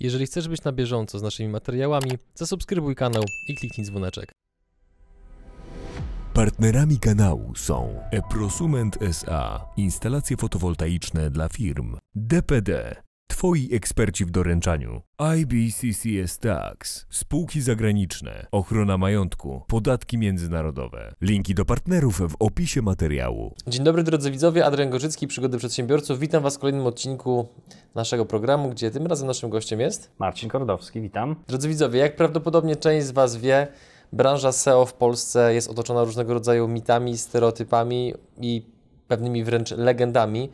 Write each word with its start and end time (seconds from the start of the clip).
Jeżeli 0.00 0.26
chcesz 0.26 0.48
być 0.48 0.64
na 0.64 0.72
bieżąco 0.72 1.18
z 1.18 1.22
naszymi 1.22 1.48
materiałami, 1.48 2.10
zasubskrybuj 2.34 2.94
kanał 2.94 3.24
i 3.48 3.54
kliknij 3.54 3.86
dzwoneczek. 3.86 4.32
Partnerami 6.34 6.98
kanału 6.98 7.54
są 7.56 8.00
Eprosument 8.10 9.02
SA, 9.02 9.64
instalacje 9.76 10.36
fotowoltaiczne 10.36 11.30
dla 11.30 11.48
firm, 11.48 11.96
DPD, 12.14 13.02
Twoi 13.30 13.68
eksperci 13.72 14.24
w 14.24 14.30
doręczaniu, 14.30 15.02
IBCCS 15.36 16.38
Tax, 16.38 17.06
spółki 17.10 17.60
zagraniczne, 17.60 18.46
ochrona 18.52 18.98
majątku, 18.98 19.62
podatki 19.66 20.18
międzynarodowe. 20.18 21.14
Linki 21.20 21.54
do 21.54 21.64
partnerów 21.64 22.20
w 22.20 22.34
opisie 22.38 22.82
materiału. 22.82 23.54
Dzień 23.66 23.84
dobry 23.84 24.02
drodzy 24.02 24.30
widzowie, 24.30 24.66
Adrian 24.66 24.90
Gorzycki, 24.90 25.26
Przygody 25.26 25.58
Przedsiębiorców. 25.58 26.18
Witam 26.18 26.42
Was 26.42 26.56
w 26.56 26.58
kolejnym 26.58 26.86
odcinku 26.86 27.48
naszego 27.94 28.26
programu, 28.26 28.70
gdzie 28.70 28.90
tym 28.90 29.06
razem 29.06 29.26
naszym 29.26 29.50
gościem 29.50 29.80
jest... 29.80 30.10
Marcin 30.18 30.48
Kordowski, 30.48 31.00
witam. 31.00 31.36
Drodzy 31.48 31.68
widzowie, 31.68 32.00
jak 32.00 32.16
prawdopodobnie 32.16 32.76
część 32.76 33.06
z 33.06 33.10
Was 33.10 33.36
wie, 33.36 33.66
branża 34.12 34.52
SEO 34.52 34.86
w 34.86 34.94
Polsce 34.94 35.54
jest 35.54 35.70
otoczona 35.70 36.04
różnego 36.04 36.34
rodzaju 36.34 36.68
mitami, 36.68 37.18
stereotypami 37.18 38.14
i 38.40 38.66
pewnymi 39.08 39.44
wręcz 39.44 39.70
legendami. 39.70 40.50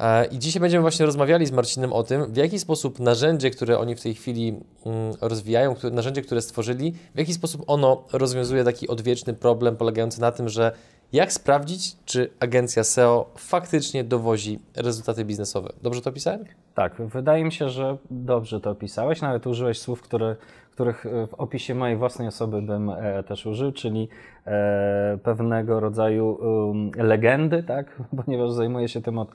E, 0.00 0.24
I 0.24 0.38
dzisiaj 0.38 0.60
będziemy 0.60 0.82
właśnie 0.82 1.06
rozmawiali 1.06 1.46
z 1.46 1.52
Marcinem 1.52 1.92
o 1.92 2.02
tym, 2.02 2.32
w 2.32 2.36
jaki 2.36 2.58
sposób 2.58 3.00
narzędzie, 3.00 3.50
które 3.50 3.78
oni 3.78 3.94
w 3.94 4.02
tej 4.02 4.14
chwili 4.14 4.48
mm, 4.86 5.14
rozwijają, 5.20 5.74
narzędzie, 5.92 6.22
które 6.22 6.42
stworzyli, 6.42 6.94
w 7.14 7.18
jaki 7.18 7.34
sposób 7.34 7.64
ono 7.66 8.04
rozwiązuje 8.12 8.64
taki 8.64 8.88
odwieczny 8.88 9.34
problem 9.34 9.76
polegający 9.76 10.20
na 10.20 10.32
tym, 10.32 10.48
że 10.48 10.72
jak 11.12 11.32
sprawdzić, 11.32 11.96
czy 12.04 12.30
agencja 12.40 12.84
SEO 12.84 13.30
faktycznie 13.36 14.04
dowozi 14.04 14.58
rezultaty 14.76 15.24
biznesowe. 15.24 15.72
Dobrze 15.82 16.00
to 16.00 16.10
opisałem? 16.10 16.44
Tak, 16.74 16.94
wydaje 17.02 17.44
mi 17.44 17.52
się, 17.52 17.68
że 17.68 17.96
dobrze 18.10 18.60
to 18.60 18.70
opisałeś. 18.70 19.20
Nawet 19.20 19.46
użyłeś 19.46 19.78
słów, 19.78 20.02
które, 20.02 20.36
których 20.78 21.04
w 21.26 21.34
opisie 21.34 21.74
mojej 21.74 21.96
własnej 21.96 22.28
osoby 22.28 22.62
bym 22.62 22.90
e, 22.90 23.22
też 23.22 23.46
użył, 23.46 23.72
czyli 23.72 24.08
e, 24.46 25.18
pewnego 25.22 25.80
rodzaju 25.80 26.30
um, 26.30 26.90
legendy, 26.96 27.62
tak? 27.62 27.86
ponieważ 28.24 28.50
zajmuję 28.50 28.88
się 28.88 29.00
tym 29.02 29.18
od 29.18 29.28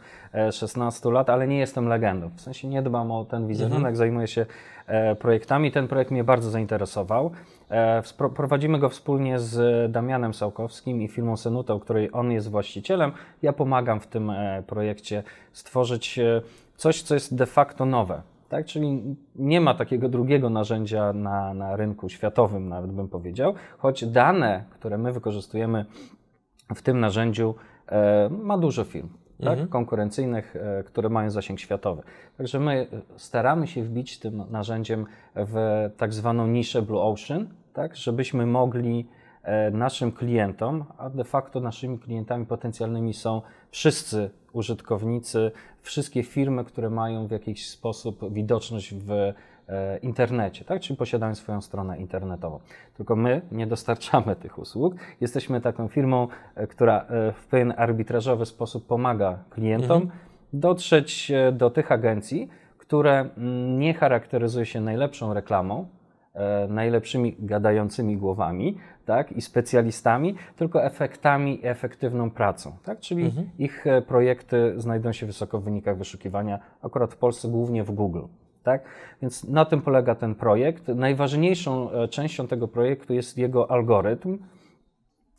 16 0.52 1.10
e, 1.10 1.12
lat, 1.12 1.30
ale 1.30 1.48
nie 1.48 1.60
jestem 1.60 1.88
legendą. 1.88 2.30
W 2.36 2.42
sensie 2.42 2.68
nie 2.68 2.82
dbam 2.82 3.12
o 3.12 3.26
ten 3.26 3.48
wizerunek, 3.48 3.78
mhm. 3.78 3.96
zajmuję 3.96 4.28
się 4.28 4.46
e, 4.88 5.16
projektami. 5.16 5.72
Ten 5.72 5.88
projekt 5.88 6.12
mnie 6.12 6.24
bardzo 6.24 6.50
zainteresował. 6.50 7.32
E, 7.70 8.04
prowadzimy 8.36 8.80
go 8.80 8.90
wspólnie 8.90 9.40
z 9.40 9.92
Damianem 9.92 10.34
Sałkowskim 10.34 11.02
i 11.02 11.08
firmą 11.08 11.38
Senutą, 11.38 11.80
której 11.80 12.10
on 12.14 12.32
jest 12.32 12.50
właścicielem. 12.50 13.12
Ja 13.42 13.54
pomagam 13.54 14.00
w 14.00 14.08
tym 14.08 14.30
e, 14.30 14.64
projekcie 14.68 15.24
stworzyć 15.52 16.20
e, 16.20 16.42
coś, 16.78 17.02
co 17.02 17.14
jest 17.14 17.36
de 17.36 17.46
facto 17.46 17.86
nowe. 17.86 18.33
Tak? 18.54 18.66
Czyli 18.66 19.16
nie 19.36 19.62
ma 19.62 19.74
takiego 19.74 20.10
drugiego 20.10 20.50
narzędzia 20.50 21.14
na, 21.14 21.54
na 21.54 21.76
rynku 21.76 22.10
światowym, 22.10 22.70
nawet 22.70 22.92
bym 22.92 23.10
powiedział, 23.10 23.54
choć 23.78 24.06
dane, 24.06 24.64
które 24.70 24.98
my 24.98 25.14
wykorzystujemy 25.14 25.86
w 26.76 26.82
tym 26.82 27.00
narzędziu, 27.00 27.56
ma 28.30 28.58
dużo 28.58 28.84
firm. 28.84 29.10
Tak? 29.40 29.52
Mhm. 29.52 29.68
konkurencyjnych, 29.68 30.56
które 30.86 31.10
mają 31.10 31.30
zasięg 31.30 31.60
światowy. 31.60 32.04
Także 32.38 32.60
my 32.60 32.88
staramy 33.18 33.68
się 33.68 33.84
wbić 33.84 34.20
tym 34.20 34.44
narzędziem 34.50 35.06
w 35.36 35.90
tak 35.98 36.14
zwaną 36.14 36.48
niszę 36.48 36.82
Blue 36.82 37.02
Ocean, 37.02 37.48
tak, 37.74 37.96
żebyśmy 37.96 38.46
mogli 38.46 39.08
e, 39.44 39.72
naszym 39.72 40.12
klientom, 40.12 40.86
a 40.98 41.10
de 41.10 41.24
facto 41.24 41.60
naszymi 41.60 42.00
klientami 42.00 42.46
potencjalnymi 42.46 43.14
są 43.14 43.42
wszyscy 43.72 44.30
użytkownicy, 44.54 45.52
wszystkie 45.82 46.24
firmy, 46.24 46.64
które 46.64 46.90
mają 46.90 47.28
w 47.28 47.32
jakiś 47.32 47.70
sposób 47.70 48.34
widoczność 48.34 48.94
w 48.94 49.12
e, 49.12 49.34
internecie, 49.98 50.66
tak? 50.66 50.82
czyli 50.82 50.98
posiadają 50.98 51.36
swoją 51.36 51.62
stronę 51.62 51.98
internetową. 51.98 52.60
Tylko 52.98 53.16
my 53.16 53.42
nie 53.52 53.68
dostarczamy 53.68 54.36
tych 54.44 54.60
usług. 54.60 54.96
Jesteśmy 55.22 55.62
taką 55.62 55.88
firmą, 55.88 56.28
e, 56.56 56.68
która 56.68 57.06
w 57.36 57.48
pewien 57.50 57.74
arbitrażowy 57.78 58.46
sposób 58.46 58.88
pomaga 58.88 59.40
klientom 59.50 60.02
mhm. 60.02 60.20
dotrzeć 60.54 61.32
do 61.54 61.70
tych 61.70 61.92
agencji, 61.92 62.50
które 62.78 63.20
mm, 63.20 63.80
nie 63.80 63.94
charakteryzują 63.94 64.66
się 64.66 64.82
najlepszą 64.82 65.34
reklamą, 65.34 65.86
E, 65.86 66.03
najlepszymi 66.70 67.36
gadającymi 67.40 68.18
głowami 68.18 68.78
tak, 69.06 69.32
i 69.32 69.42
specjalistami, 69.42 70.36
tylko 70.56 70.84
efektami 70.84 71.60
i 71.60 71.68
efektywną 71.68 72.32
pracą. 72.32 72.78
Tak? 72.84 73.00
Czyli 73.00 73.26
mhm. 73.26 73.50
ich 73.60 73.88
e, 73.88 74.02
projekty 74.02 74.74
znajdują 74.78 75.14
się 75.14 75.26
wysoko 75.26 75.60
w 75.60 75.64
wynikach 75.64 75.98
wyszukiwania, 75.98 76.60
akurat 76.82 77.14
w 77.14 77.18
Polsce 77.18 77.48
głównie 77.48 77.84
w 77.84 77.92
Google. 77.92 78.24
Tak? 78.64 78.84
Więc 79.22 79.44
na 79.44 79.66
tym 79.66 79.82
polega 79.82 80.16
ten 80.16 80.36
projekt. 80.36 80.88
Najważniejszą 80.88 81.92
e, 81.92 82.08
częścią 82.08 82.48
tego 82.48 82.68
projektu 82.68 83.14
jest 83.14 83.38
jego 83.38 83.72
algorytm 83.72 84.38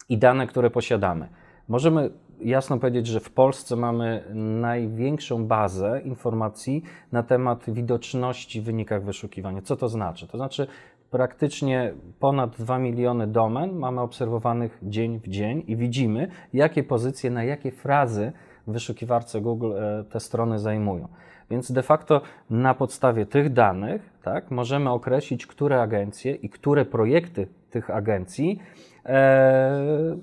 i 0.09 0.19
dane, 0.19 0.47
które 0.47 0.71
posiadamy. 0.71 1.29
Możemy 1.69 2.11
jasno 2.45 2.79
powiedzieć, 2.79 3.07
że 3.07 3.21
w 3.21 3.31
Polsce 3.31 3.77
mamy 3.77 4.25
największą 4.61 5.47
bazę 5.47 6.01
informacji 6.05 6.83
na 7.13 7.23
temat 7.23 7.71
widoczności 7.71 8.61
w 8.61 8.65
wynikach 8.65 9.05
wyszukiwania. 9.05 9.63
Co 9.63 9.77
to 9.77 9.89
znaczy? 9.89 10.29
To 10.29 10.37
znaczy 10.37 10.67
praktycznie 11.11 11.95
ponad 12.21 12.57
2 12.57 12.79
miliony 12.79 13.27
domen 13.27 13.73
mamy 13.73 14.01
obserwowanych 14.01 14.79
dzień 14.83 15.21
w 15.21 15.29
dzień 15.29 15.65
i 15.67 15.77
widzimy, 15.77 16.29
jakie 16.53 16.83
pozycje, 16.83 17.31
na 17.31 17.45
jakie 17.45 17.73
frazy 17.73 18.33
w 18.67 18.73
wyszukiwarce 18.73 19.41
Google 19.41 19.73
e, 19.73 20.05
te 20.05 20.21
strony 20.21 20.59
zajmują. 20.59 21.09
Więc 21.51 21.73
de 21.73 21.83
facto 21.83 22.21
na 22.51 22.75
podstawie 22.75 23.27
tych 23.27 23.53
danych 23.53 24.11
tak, 24.23 24.51
możemy 24.51 24.91
określić, 24.91 25.47
które 25.47 25.83
agencje 25.83 26.35
i 26.35 26.49
które 26.49 26.85
projekty 26.85 27.47
tych 27.71 27.91
agencji 27.91 28.59
e, 29.07 30.17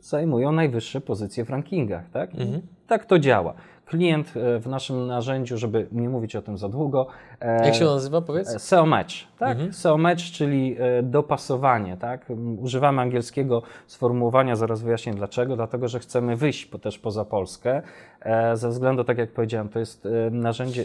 zajmują 0.00 0.52
najwyższe 0.52 1.00
pozycje 1.00 1.44
w 1.44 1.50
rankingach. 1.50 2.10
Tak, 2.10 2.30
mhm. 2.34 2.62
tak 2.86 3.04
to 3.04 3.18
działa. 3.18 3.54
Klient 3.86 4.34
e, 4.36 4.58
w 4.58 4.66
naszym 4.66 5.06
narzędziu, 5.06 5.58
żeby 5.58 5.86
nie 5.92 6.08
mówić 6.08 6.36
o 6.36 6.42
tym 6.42 6.58
za 6.58 6.68
długo. 6.68 7.06
E, 7.40 7.66
Jak 7.66 7.74
się 7.74 7.84
nazywa, 7.84 8.20
powiedz? 8.20 8.62
SEO 8.62 8.86
Match, 8.86 9.14
tak? 9.38 9.50
Mhm. 9.50 9.72
SEO 9.72 9.98
Match, 9.98 10.22
czyli 10.22 10.76
dopasowanie, 11.02 11.96
tak? 11.96 12.26
Używamy 12.58 13.02
angielskiego 13.02 13.62
sformułowania, 13.86 14.56
zaraz 14.56 14.82
wyjaśnię 14.82 15.14
dlaczego, 15.14 15.56
dlatego, 15.56 15.88
że 15.88 15.98
chcemy 15.98 16.36
wyjść 16.36 16.70
też 16.82 16.98
poza 16.98 17.24
Polskę, 17.24 17.82
ze 18.54 18.68
względu, 18.68 19.04
tak 19.04 19.18
jak 19.18 19.30
powiedziałem, 19.30 19.68
to 19.68 19.78
jest 19.78 20.08
narzędzie 20.30 20.84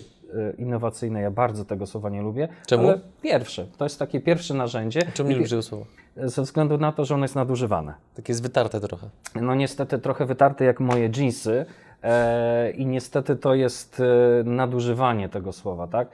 innowacyjne, 0.58 1.22
ja 1.22 1.32
bardzo 1.32 1.66
tego 1.66 1.86
słowa 1.86 2.10
nie 2.10 2.22
lubię. 2.22 2.48
Czemu? 2.68 2.88
Ale 2.88 3.00
pierwsze, 3.22 3.66
to 3.78 3.86
jest 3.86 4.00
takie 4.00 4.20
pierwsze 4.20 4.54
narzędzie. 4.54 5.02
Czemu 5.14 5.30
nie 5.30 5.36
lubisz 5.36 5.50
tego 5.50 5.62
słowa? 5.62 5.86
Ze 6.24 6.42
względu 6.42 6.78
na 6.78 6.92
to, 6.92 7.06
że 7.06 7.16
ono 7.16 7.24
jest 7.24 7.36
nadużywane. 7.36 7.94
Takie 8.16 8.32
jest 8.32 8.44
wytarte 8.44 8.80
trochę. 8.80 9.10
No 9.36 9.56
niestety 9.56 10.00
trochę 10.00 10.26
wytarte 10.26 10.66
jak 10.66 10.80
moje 10.80 11.10
jeansy 11.18 11.66
e, 12.04 12.72
i 12.72 12.86
niestety 12.86 13.36
to 13.36 13.56
jest 13.56 14.00
e, 14.00 14.44
nadużywanie 14.44 15.30
tego 15.30 15.54
słowa, 15.54 15.88
tak? 15.88 16.08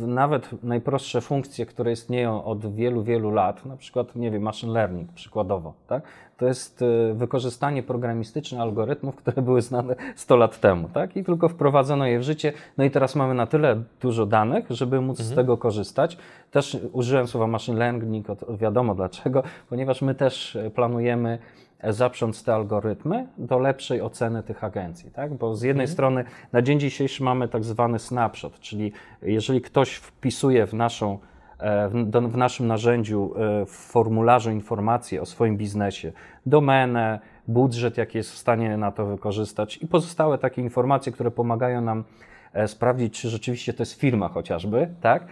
Nawet 0.00 0.62
najprostsze 0.62 1.20
funkcje, 1.20 1.66
które 1.66 1.92
istnieją 1.92 2.44
od 2.44 2.74
wielu, 2.74 3.02
wielu 3.02 3.30
lat, 3.30 3.66
na 3.66 3.76
przykład, 3.76 4.16
nie 4.16 4.30
wiem, 4.30 4.42
machine 4.42 4.72
learning 4.72 5.12
przykładowo, 5.12 5.74
tak? 5.86 6.02
To 6.40 6.46
jest 6.46 6.82
e, 6.82 7.14
wykorzystanie 7.14 7.82
programistyczne 7.82 8.60
algorytmów, 8.60 9.16
które 9.16 9.42
były 9.42 9.62
znane 9.62 9.94
100 10.16 10.36
lat 10.36 10.60
temu, 10.60 10.88
tak? 10.88 11.16
I 11.16 11.24
tylko 11.24 11.48
wprowadzono 11.48 12.06
je 12.06 12.18
w 12.18 12.22
życie. 12.22 12.52
No 12.78 12.84
i 12.84 12.90
teraz 12.90 13.16
mamy 13.16 13.34
na 13.34 13.46
tyle 13.46 13.82
dużo 14.00 14.26
danych, 14.26 14.66
żeby 14.70 15.00
móc 15.00 15.20
mhm. 15.20 15.32
z 15.32 15.36
tego 15.36 15.56
korzystać. 15.56 16.18
Też 16.50 16.76
użyłem 16.92 17.26
słowa 17.26 17.46
machine 17.46 17.78
learning, 17.78 18.26
wiadomo 18.58 18.94
dlaczego, 18.94 19.42
ponieważ 19.68 20.02
my 20.02 20.14
też 20.14 20.58
planujemy 20.74 21.38
zaprząc 21.84 22.44
te 22.44 22.54
algorytmy 22.54 23.26
do 23.38 23.58
lepszej 23.58 24.02
oceny 24.02 24.42
tych 24.42 24.64
agencji, 24.64 25.10
tak? 25.10 25.34
Bo 25.34 25.54
z 25.54 25.62
jednej 25.62 25.84
mhm. 25.84 25.92
strony 25.92 26.24
na 26.52 26.62
dzień 26.62 26.80
dzisiejszy 26.80 27.22
mamy 27.22 27.48
tak 27.48 27.64
zwany 27.64 27.98
snapshot, 27.98 28.60
czyli 28.60 28.92
jeżeli 29.22 29.60
ktoś 29.60 29.94
wpisuje 29.94 30.66
w 30.66 30.74
naszą 30.74 31.18
E, 31.60 31.88
w, 32.28 32.36
naszym 32.36 32.66
narzędziu, 32.66 33.32
e, 33.36 33.66
w 33.66 33.70
formularzu 33.70 34.50
informacje 34.50 35.20
o 35.20 35.26
swoim 35.26 35.56
biznesie, 35.56 36.12
domenę, 36.46 37.20
budżet, 37.48 37.98
jaki 37.98 38.18
jest 38.18 38.32
w 38.32 38.36
stanie 38.36 38.76
na 38.76 38.92
to 38.92 39.06
wykorzystać 39.06 39.76
i 39.76 39.86
pozostałe 39.86 40.38
takie 40.38 40.62
informacje, 40.62 41.12
które 41.12 41.30
pomagają 41.30 41.80
nam 41.80 42.04
e, 42.52 42.68
sprawdzić, 42.68 43.20
czy 43.20 43.28
rzeczywiście 43.28 43.72
to 43.72 43.82
jest 43.82 44.00
firma 44.00 44.28
chociażby, 44.28 44.94
tak? 45.00 45.26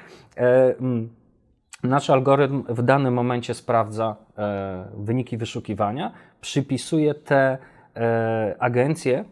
Nasz 1.82 2.10
algorytm 2.10 2.62
w 2.68 2.82
danym 2.82 3.14
momencie 3.14 3.54
sprawdza 3.54 4.16
wyniki 4.96 5.36
wyszukiwania, 5.36 6.12
przypisuje 6.40 7.14
te 7.14 7.58
agencje 8.58 9.24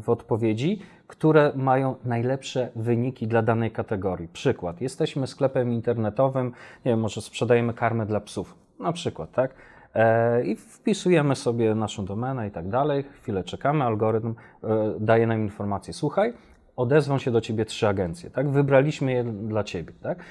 w 0.00 0.08
odpowiedzi 0.08 0.80
które 1.06 1.52
mają 1.56 1.94
najlepsze 2.04 2.68
wyniki 2.76 3.26
dla 3.26 3.42
danej 3.42 3.70
kategorii. 3.70 4.28
Przykład, 4.28 4.80
jesteśmy 4.80 5.26
sklepem 5.26 5.72
internetowym, 5.72 6.46
nie 6.84 6.92
wiem, 6.92 7.00
może 7.00 7.20
sprzedajemy 7.20 7.74
karmę 7.74 8.06
dla 8.06 8.20
psów, 8.20 8.54
na 8.80 8.92
przykład, 8.92 9.32
tak? 9.32 9.54
E, 9.94 10.44
I 10.44 10.56
wpisujemy 10.56 11.36
sobie 11.36 11.74
naszą 11.74 12.04
domenę 12.04 12.48
i 12.48 12.50
tak 12.50 12.68
dalej, 12.68 13.04
chwilę 13.22 13.44
czekamy, 13.44 13.84
algorytm 13.84 14.34
e, 14.64 14.66
daje 15.00 15.26
nam 15.26 15.40
informację, 15.40 15.94
słuchaj, 15.94 16.32
odezwą 16.76 17.18
się 17.18 17.30
do 17.30 17.40
ciebie 17.40 17.64
trzy 17.64 17.88
agencje, 17.88 18.30
tak? 18.30 18.50
Wybraliśmy 18.50 19.12
je 19.12 19.24
dla 19.24 19.64
ciebie, 19.64 19.92
tak? 20.02 20.18
E, 20.18 20.22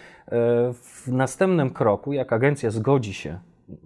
w 0.73 1.07
następnym 1.07 1.69
kroku, 1.69 2.13
jak 2.13 2.33
agencja 2.33 2.71
zgodzi 2.71 3.13
się 3.13 3.39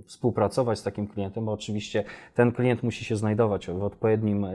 współpracować 0.05 0.79
z 0.79 0.83
takim 0.83 1.07
klientem, 1.07 1.45
bo 1.45 1.51
oczywiście 1.51 2.03
ten 2.35 2.51
klient 2.51 2.83
musi 2.83 3.05
się 3.05 3.15
znajdować 3.15 3.67
w 3.67 3.83
odpowiednim, 3.83 4.45
e, 4.45 4.51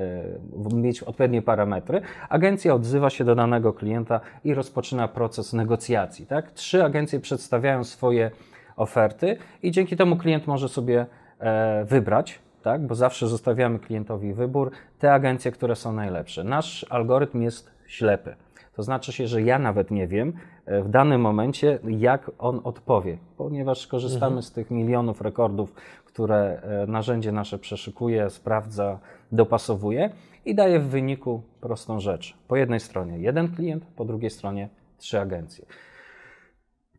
mieć 0.74 1.02
odpowiednie 1.02 1.42
parametry. 1.42 2.00
Agencja 2.28 2.74
odzywa 2.74 3.10
się 3.10 3.24
do 3.24 3.34
danego 3.34 3.72
klienta 3.72 4.20
i 4.44 4.54
rozpoczyna 4.54 5.08
proces 5.08 5.52
negocjacji. 5.52 6.26
Tak? 6.26 6.52
Trzy 6.52 6.84
agencje 6.84 7.20
przedstawiają 7.20 7.84
swoje 7.84 8.30
oferty 8.76 9.36
i 9.62 9.70
dzięki 9.70 9.96
temu 9.96 10.16
klient 10.16 10.46
może 10.46 10.68
sobie 10.68 11.06
e, 11.38 11.84
wybrać, 11.84 12.38
tak? 12.62 12.86
bo 12.86 12.94
zawsze 12.94 13.28
zostawiamy 13.28 13.78
klientowi 13.78 14.34
wybór, 14.34 14.70
te 14.98 15.12
agencje, 15.12 15.52
które 15.52 15.76
są 15.76 15.92
najlepsze. 15.92 16.44
Nasz 16.44 16.86
algorytm 16.90 17.42
jest 17.42 17.73
ślepy. 17.86 18.36
To 18.76 18.82
znaczy 18.82 19.12
się, 19.12 19.26
że 19.26 19.42
ja 19.42 19.58
nawet 19.58 19.90
nie 19.90 20.06
wiem 20.06 20.32
e, 20.66 20.82
w 20.82 20.88
danym 20.88 21.20
momencie, 21.20 21.78
jak 21.84 22.30
on 22.38 22.60
odpowie, 22.64 23.18
ponieważ 23.36 23.86
korzystamy 23.86 24.26
mhm. 24.26 24.42
z 24.42 24.52
tych 24.52 24.70
milionów 24.70 25.20
rekordów, 25.20 25.74
które 26.04 26.60
e, 26.62 26.86
narzędzie 26.86 27.32
nasze 27.32 27.58
przeszukuje, 27.58 28.30
sprawdza, 28.30 28.98
dopasowuje 29.32 30.10
i 30.44 30.54
daje 30.54 30.80
w 30.80 30.88
wyniku 30.88 31.42
prostą 31.60 32.00
rzecz. 32.00 32.36
Po 32.48 32.56
jednej 32.56 32.80
stronie 32.80 33.18
jeden 33.18 33.54
klient, 33.54 33.84
po 33.96 34.04
drugiej 34.04 34.30
stronie 34.30 34.68
trzy 34.98 35.20
agencje. 35.20 35.66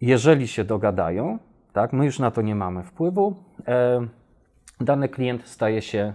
Jeżeli 0.02 0.48
się 0.48 0.64
dogadają, 0.64 1.40
tak, 1.74 1.94
my 1.94 2.06
już 2.06 2.20
na 2.20 2.32
to 2.32 2.42
nie 2.42 2.56
mamy 2.56 2.84
wpływu, 2.84 3.36
e, 3.68 4.08
dany 4.82 5.10
klient 5.10 5.48
staje 5.48 5.82
się 5.82 6.14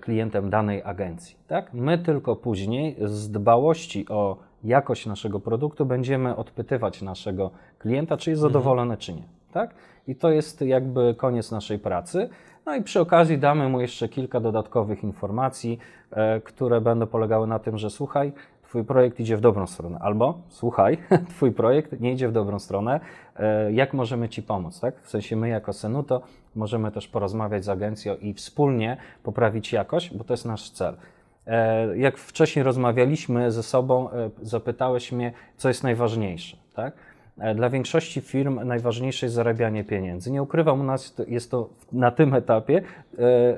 klientem 0.00 0.50
danej 0.50 0.82
agencji. 0.82 1.36
Tak? 1.46 1.74
My 1.74 1.98
tylko 1.98 2.36
później 2.36 2.96
z 3.04 3.30
dbałości 3.30 4.08
o 4.08 4.36
jakość 4.64 5.06
naszego 5.06 5.40
produktu 5.40 5.86
będziemy 5.86 6.36
odpytywać 6.36 7.02
naszego 7.02 7.50
klienta, 7.78 8.16
czy 8.16 8.30
jest 8.30 8.42
mhm. 8.42 8.52
zadowolony, 8.52 8.96
czy 8.96 9.14
nie. 9.14 9.22
Tak? 9.52 9.74
I 10.06 10.16
to 10.16 10.30
jest 10.30 10.60
jakby 10.60 11.14
koniec 11.14 11.50
naszej 11.50 11.78
pracy. 11.78 12.28
No 12.66 12.74
i 12.74 12.82
przy 12.82 13.00
okazji 13.00 13.38
damy 13.38 13.68
mu 13.68 13.80
jeszcze 13.80 14.08
kilka 14.08 14.40
dodatkowych 14.40 15.04
informacji, 15.04 15.78
e, 16.10 16.40
które 16.40 16.80
będą 16.80 17.06
polegały 17.06 17.46
na 17.46 17.58
tym, 17.58 17.78
że 17.78 17.90
słuchaj, 17.90 18.32
Twój 18.62 18.84
projekt 18.84 19.20
idzie 19.20 19.36
w 19.36 19.40
dobrą 19.40 19.66
stronę, 19.66 19.98
albo 20.00 20.38
słuchaj, 20.48 20.98
Twój 21.36 21.52
projekt 21.52 22.00
nie 22.00 22.12
idzie 22.12 22.28
w 22.28 22.32
dobrą 22.32 22.58
stronę, 22.58 23.00
e, 23.36 23.72
jak 23.72 23.94
możemy 23.94 24.28
Ci 24.28 24.42
pomóc, 24.42 24.80
tak? 24.80 25.00
W 25.00 25.10
sensie 25.10 25.36
my 25.36 25.48
jako 25.48 25.72
Senuto 25.72 26.22
możemy 26.54 26.90
też 26.90 27.08
porozmawiać 27.08 27.64
z 27.64 27.68
agencją 27.68 28.16
i 28.16 28.34
wspólnie 28.34 28.96
poprawić 29.22 29.72
jakość, 29.72 30.14
bo 30.14 30.24
to 30.24 30.32
jest 30.32 30.44
nasz 30.44 30.70
cel. 30.70 30.96
E, 31.46 31.96
jak 31.96 32.18
wcześniej 32.18 32.62
rozmawialiśmy 32.62 33.50
ze 33.50 33.62
sobą, 33.62 34.10
e, 34.10 34.30
zapytałeś 34.42 35.12
mnie, 35.12 35.32
co 35.56 35.68
jest 35.68 35.82
najważniejsze, 35.82 36.56
tak? 36.74 36.94
Dla 37.54 37.70
większości 37.70 38.20
firm 38.20 38.60
najważniejsze 38.64 39.26
jest 39.26 39.34
zarabianie 39.34 39.84
pieniędzy. 39.84 40.30
Nie 40.30 40.42
ukrywam, 40.42 40.80
u 40.80 40.84
nas 40.84 41.14
jest 41.28 41.50
to 41.50 41.68
na 41.92 42.10
tym 42.10 42.34
etapie 42.34 42.82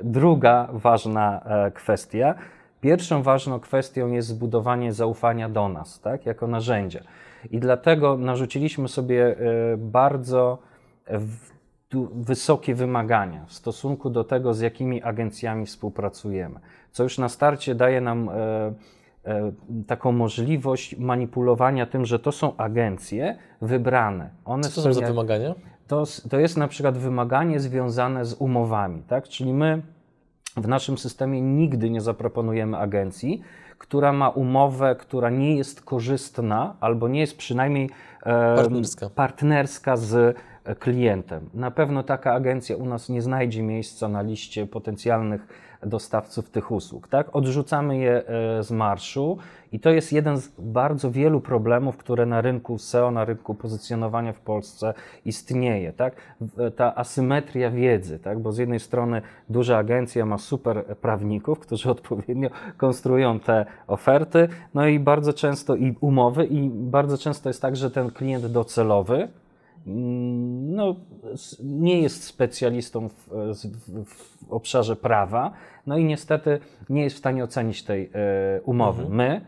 druga 0.02 0.68
ważna 0.72 1.44
kwestia 1.74 2.34
Pierwszą 2.82 3.22
ważną 3.22 3.60
kwestią 3.60 4.12
jest 4.12 4.28
zbudowanie 4.28 4.92
zaufania 4.92 5.48
do 5.48 5.68
nas, 5.68 6.00
tak, 6.00 6.26
jako 6.26 6.46
narzędzia. 6.46 7.00
I 7.50 7.58
dlatego 7.58 8.16
narzuciliśmy 8.18 8.88
sobie 8.88 9.26
e, 9.26 9.36
bardzo 9.76 10.58
wysokie 12.14 12.74
wymagania 12.74 13.44
w 13.46 13.52
stosunku 13.52 14.10
do 14.10 14.24
tego, 14.24 14.54
z 14.54 14.60
jakimi 14.60 15.02
agencjami 15.02 15.66
współpracujemy, 15.66 16.60
co 16.92 17.02
już 17.02 17.18
na 17.18 17.28
starcie 17.28 17.74
daje 17.74 18.00
nam 18.00 18.28
e, 18.28 18.32
e, 19.24 19.52
taką 19.86 20.12
możliwość 20.12 20.96
manipulowania 20.96 21.86
tym, 21.86 22.06
że 22.06 22.18
to 22.18 22.32
są 22.32 22.56
agencje 22.56 23.36
wybrane. 23.62 24.30
One 24.44 24.62
Co 24.62 24.74
to 24.74 24.82
są 24.82 24.92
za 24.92 25.06
wymagania? 25.06 25.54
To, 25.86 26.04
to 26.30 26.38
jest 26.38 26.56
na 26.56 26.68
przykład 26.68 26.98
wymaganie 26.98 27.60
związane 27.60 28.24
z 28.24 28.34
umowami, 28.34 29.02
tak? 29.02 29.28
Czyli 29.28 29.54
my 29.54 29.82
w 30.56 30.68
naszym 30.68 30.98
systemie 30.98 31.40
nigdy 31.40 31.90
nie 31.90 32.00
zaproponujemy 32.00 32.76
agencji, 32.78 33.42
która 33.78 34.12
ma 34.12 34.28
umowę, 34.28 34.96
która 34.98 35.30
nie 35.30 35.56
jest 35.56 35.82
korzystna 35.82 36.76
albo 36.80 37.08
nie 37.08 37.20
jest 37.20 37.36
przynajmniej 37.36 37.90
e, 38.22 38.56
partnerska. 38.56 39.10
partnerska 39.10 39.96
z 39.96 40.36
klientem. 40.78 41.50
Na 41.54 41.70
pewno 41.70 42.02
taka 42.02 42.32
agencja 42.32 42.76
u 42.76 42.86
nas 42.86 43.08
nie 43.08 43.22
znajdzie 43.22 43.62
miejsca 43.62 44.08
na 44.08 44.22
liście 44.22 44.66
potencjalnych 44.66 45.46
dostawców 45.86 46.50
tych 46.50 46.70
usług. 46.70 47.08
Tak? 47.08 47.36
Odrzucamy 47.36 47.98
je 47.98 48.22
e, 48.26 48.62
z 48.62 48.70
marszu 48.70 49.38
i 49.72 49.80
to 49.80 49.90
jest 49.90 50.12
jeden 50.12 50.36
z 50.36 50.48
bardzo 50.58 51.10
wielu 51.10 51.40
problemów, 51.40 51.96
które 51.96 52.26
na 52.26 52.40
rynku 52.40 52.78
SEO, 52.78 53.10
na 53.10 53.24
rynku 53.24 53.54
pozycjonowania 53.54 54.32
w 54.32 54.40
Polsce 54.40 54.94
istnieje. 55.24 55.92
Tak? 55.92 56.16
Ta 56.76 56.94
asymetria 56.94 57.70
wiedzy, 57.70 58.18
tak? 58.18 58.38
bo 58.38 58.52
z 58.52 58.58
jednej 58.58 58.80
strony 58.80 59.22
duża 59.48 59.78
agencja 59.78 60.26
ma 60.26 60.38
super 60.38 60.84
prawników, 60.84 61.58
którzy 61.58 61.90
odpowiednio 61.96 62.48
konstruują 62.76 63.40
te 63.40 63.66
oferty, 63.86 64.48
no 64.74 64.86
i 64.86 64.98
bardzo 64.98 65.32
często 65.32 65.76
i 65.76 65.96
umowy, 66.00 66.44
i 66.44 66.70
bardzo 66.70 67.18
często 67.18 67.48
jest 67.48 67.62
tak, 67.62 67.76
że 67.76 67.90
ten 67.90 68.10
klient 68.10 68.46
docelowy, 68.46 69.28
no, 69.86 70.96
nie 71.62 72.00
jest 72.00 72.24
specjalistą 72.24 73.08
w, 73.08 73.14
w, 73.24 74.04
w, 74.04 74.52
obszarze 74.52 74.96
prawa, 74.96 75.52
no 75.86 75.98
i 75.98 76.04
niestety 76.04 76.58
nie 76.88 77.02
jest 77.02 77.16
w 77.16 77.18
stanie 77.18 77.44
ocenić 77.44 77.82
tej 77.82 78.10
e, 78.14 78.60
umowy. 78.60 79.02
Mhm. 79.02 79.16
My 79.16 79.40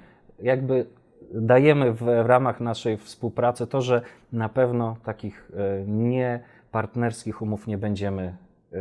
jakby 0.42 0.86
dajemy 1.34 1.92
w, 1.92 1.98
w 1.98 2.26
ramach 2.26 2.60
naszej 2.60 2.96
współpracy 2.96 3.66
to, 3.66 3.82
że 3.82 4.02
na 4.32 4.48
pewno 4.48 4.96
takich 5.04 5.50
e, 5.56 5.84
niepartnerskich 5.86 7.42
umów 7.42 7.66
nie 7.66 7.78
będziemy 7.78 8.36
e, 8.72 8.76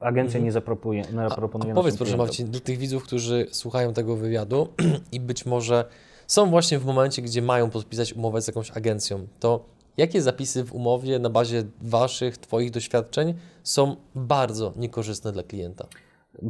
agencja 0.00 0.38
mhm. 0.38 0.44
nie 0.44 0.52
zaproponuje. 0.52 1.02
Nie 1.02 1.28
zaproponuje 1.28 1.72
a, 1.72 1.74
a 1.74 1.76
powiedz 1.76 1.96
proszę 1.96 2.16
Marcin, 2.16 2.50
dla 2.50 2.60
tych 2.60 2.78
widzów, 2.78 3.04
którzy 3.04 3.46
słuchają 3.50 3.92
tego 3.92 4.16
wywiadu 4.16 4.68
i 5.12 5.20
być 5.20 5.46
może 5.46 5.84
są 6.26 6.50
właśnie 6.50 6.78
w 6.78 6.84
momencie, 6.84 7.22
gdzie 7.22 7.42
mają 7.42 7.70
podpisać 7.70 8.12
umowę 8.12 8.42
z 8.42 8.46
jakąś 8.46 8.70
agencją, 8.70 9.26
to 9.40 9.64
jakie 9.98 10.22
zapisy 10.22 10.64
w 10.64 10.74
umowie 10.74 11.18
na 11.18 11.30
bazie 11.30 11.62
Waszych, 11.80 12.38
Twoich 12.38 12.70
doświadczeń 12.70 13.34
są 13.62 13.96
bardzo 14.14 14.72
niekorzystne 14.76 15.32
dla 15.32 15.42
klienta? 15.42 15.86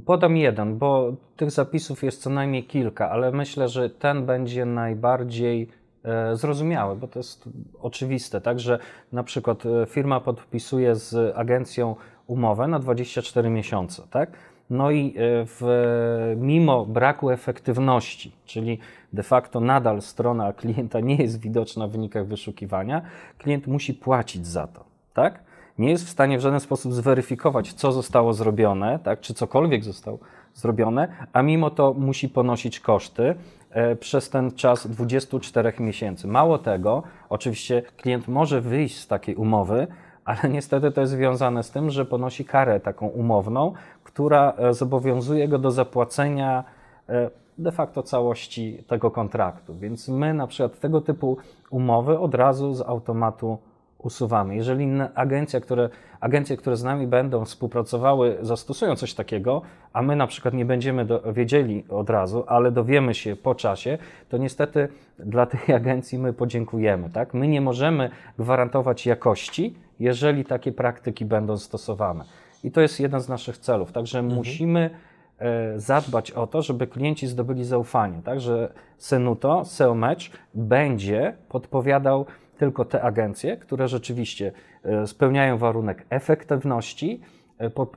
Podam 0.07 0.37
jeden, 0.37 0.79
bo 0.79 1.13
tych 1.37 1.51
zapisów 1.51 2.03
jest 2.03 2.23
co 2.23 2.31
najmniej 2.31 2.65
kilka, 2.65 3.11
ale 3.11 3.33
myślę, 3.33 3.69
że 3.69 3.91
ten 3.91 4.27
będzie 4.27 4.65
najbardziej 4.65 5.69
e, 6.05 6.37
zrozumiały, 6.37 6.97
bo 6.97 7.09
to 7.09 7.19
jest 7.19 7.49
oczywiste, 7.81 8.41
tak, 8.41 8.61
że 8.61 8.79
na 9.13 9.23
przykład 9.23 9.67
e, 9.67 9.87
firma 9.87 10.21
podpisuje 10.21 10.95
z 10.95 11.37
agencją 11.37 11.97
umowę 12.27 12.69
na 12.69 12.79
24 12.79 13.51
miesiące, 13.51 14.03
tak? 14.11 14.31
No 14.71 14.91
i 14.91 15.09
e, 15.09 15.13
w, 15.47 16.35
mimo 16.37 16.87
braku 16.87 17.31
efektywności, 17.31 18.33
czyli 18.45 18.79
de 19.13 19.23
facto 19.23 19.61
nadal 19.61 20.03
strona 20.03 20.53
klienta 20.53 21.01
nie 21.01 21.17
jest 21.17 21.41
widoczna 21.41 21.89
w 21.89 21.91
wynikach 21.91 22.27
wyszukiwania, 22.27 23.03
klient 23.39 23.67
musi 23.67 23.95
płacić 23.95 24.47
za 24.47 24.67
to, 24.67 24.85
tak? 25.15 25.49
nie 25.79 25.91
jest 25.91 26.07
w 26.07 26.09
stanie 26.09 26.39
w 26.39 26.41
żaden 26.41 26.61
sposób 26.61 26.93
zweryfikować, 26.93 27.73
co 27.73 27.93
zostało 27.93 28.35
zrobione, 28.35 28.99
tak, 28.99 29.21
czy 29.21 29.35
cokolwiek 29.35 29.85
zostało 29.85 30.19
zrobione, 30.55 31.09
a 31.33 31.43
mimo 31.43 31.71
to 31.71 31.95
musi 31.95 32.29
ponosić 32.29 32.81
koszty 32.81 33.35
e, 33.71 33.97
przez 33.97 34.31
ten 34.31 34.53
czas 34.53 34.87
24 34.87 35.73
miesięcy. 35.79 36.29
Mało 36.29 36.59
tego, 36.59 37.03
oczywiście 37.29 37.83
klient 37.97 38.29
może 38.29 38.61
wyjść 38.61 38.99
z 38.99 39.07
takiej 39.07 39.35
umowy, 39.37 39.87
ale 40.25 40.39
niestety 40.51 40.91
to 40.91 41.01
jest 41.01 41.13
związane 41.13 41.63
z 41.63 41.71
tym, 41.71 41.91
że 41.91 42.05
ponosi 42.05 42.45
karę 42.45 42.81
taką 42.81 43.07
umowną, 43.07 43.73
która 44.09 44.53
e, 44.59 44.75
zobowiązuje 44.75 45.49
go 45.49 45.59
do 45.59 45.71
zapłacenia 45.71 46.65
e, 47.09 47.31
de 47.59 47.73
facto 47.73 48.03
całości 48.03 48.85
tego 48.87 49.11
kontraktu. 49.11 49.75
Więc 49.75 50.09
my 50.09 50.35
na 50.35 50.47
przykład 50.47 50.81
tego 50.81 51.01
typu 51.01 51.37
umowy 51.71 52.19
od 52.19 52.35
razu 52.35 52.75
z 52.75 52.81
automatu 52.81 53.59
usuwamy. 53.99 54.57
Jeżeli 54.57 54.89
agencja, 55.15 55.61
które, 55.61 55.89
agencje, 56.21 56.57
które 56.57 56.77
z 56.77 56.85
nami 56.85 57.07
będą 57.07 57.45
współpracowały, 57.45 58.39
zastosują 58.41 58.97
coś 58.97 59.15
takiego, 59.15 59.63
a 59.93 60.03
my 60.03 60.17
na 60.17 60.27
przykład 60.27 60.55
nie 60.55 60.65
będziemy 60.65 61.05
do, 61.05 61.33
wiedzieli 61.33 61.85
od 61.89 62.11
razu, 62.11 62.45
ale 62.47 62.73
dowiemy 62.73 63.15
się 63.15 63.37
po 63.37 63.55
czasie, 63.55 63.99
to 64.29 64.39
niestety 64.39 64.89
dla 65.19 65.47
tej 65.47 65.75
agencji 65.81 66.19
my 66.19 66.33
podziękujemy. 66.33 67.11
Tak? 67.11 67.35
My 67.35 67.49
nie 67.49 67.61
możemy 67.61 68.11
gwarantować 68.39 69.07
jakości, 69.07 69.75
jeżeli 70.01 70.45
takie 70.45 70.73
praktyki 70.73 71.25
będą 71.25 71.57
stosowane. 71.57 72.25
I 72.65 72.71
to 72.71 72.81
jest 72.81 73.01
jeden 73.01 73.21
z 73.21 73.29
naszych 73.29 73.59
celów. 73.59 73.93
Także 73.93 74.19
mhm. 74.19 74.37
musimy 74.37 74.91
e, 75.39 75.79
zadbać 75.81 76.31
o 76.31 76.47
to, 76.47 76.63
żeby 76.63 76.87
klienci 76.87 77.27
zdobyli 77.27 77.65
zaufanie. 77.65 78.23
Także 78.23 78.73
Senuto, 78.99 79.65
SEO 79.65 79.95
Match 79.95 80.25
będzie 80.55 81.37
podpowiadał 81.49 82.27
tylko 82.59 82.85
te 82.85 83.03
agencje, 83.03 83.57
które 83.57 83.89
rzeczywiście 83.89 84.53
e, 84.85 85.07
spełniają 85.07 85.59
warunek 85.59 86.07
efektywności, 86.11 87.21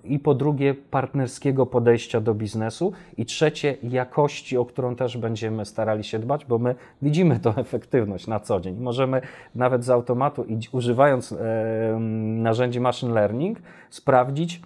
i 0.03 0.19
po 0.19 0.33
drugie 0.33 0.73
partnerskiego 0.73 1.65
podejścia 1.65 2.21
do 2.21 2.33
biznesu 2.33 2.93
i 3.17 3.25
trzecie 3.25 3.77
jakości, 3.83 4.57
o 4.57 4.65
którą 4.65 4.95
też 4.95 5.17
będziemy 5.17 5.65
starali 5.65 6.03
się 6.03 6.19
dbać, 6.19 6.45
bo 6.45 6.57
my 6.57 6.75
widzimy 7.01 7.39
tą 7.39 7.55
efektywność 7.65 8.27
na 8.27 8.39
co 8.39 8.59
dzień. 8.59 8.75
Możemy 8.79 9.21
nawet 9.55 9.83
z 9.83 9.89
automatu 9.89 10.43
i 10.43 10.59
używając 10.71 11.31
e, 11.31 11.37
narzędzi 12.19 12.79
machine 12.79 13.13
learning 13.13 13.59
sprawdzić, 13.89 14.61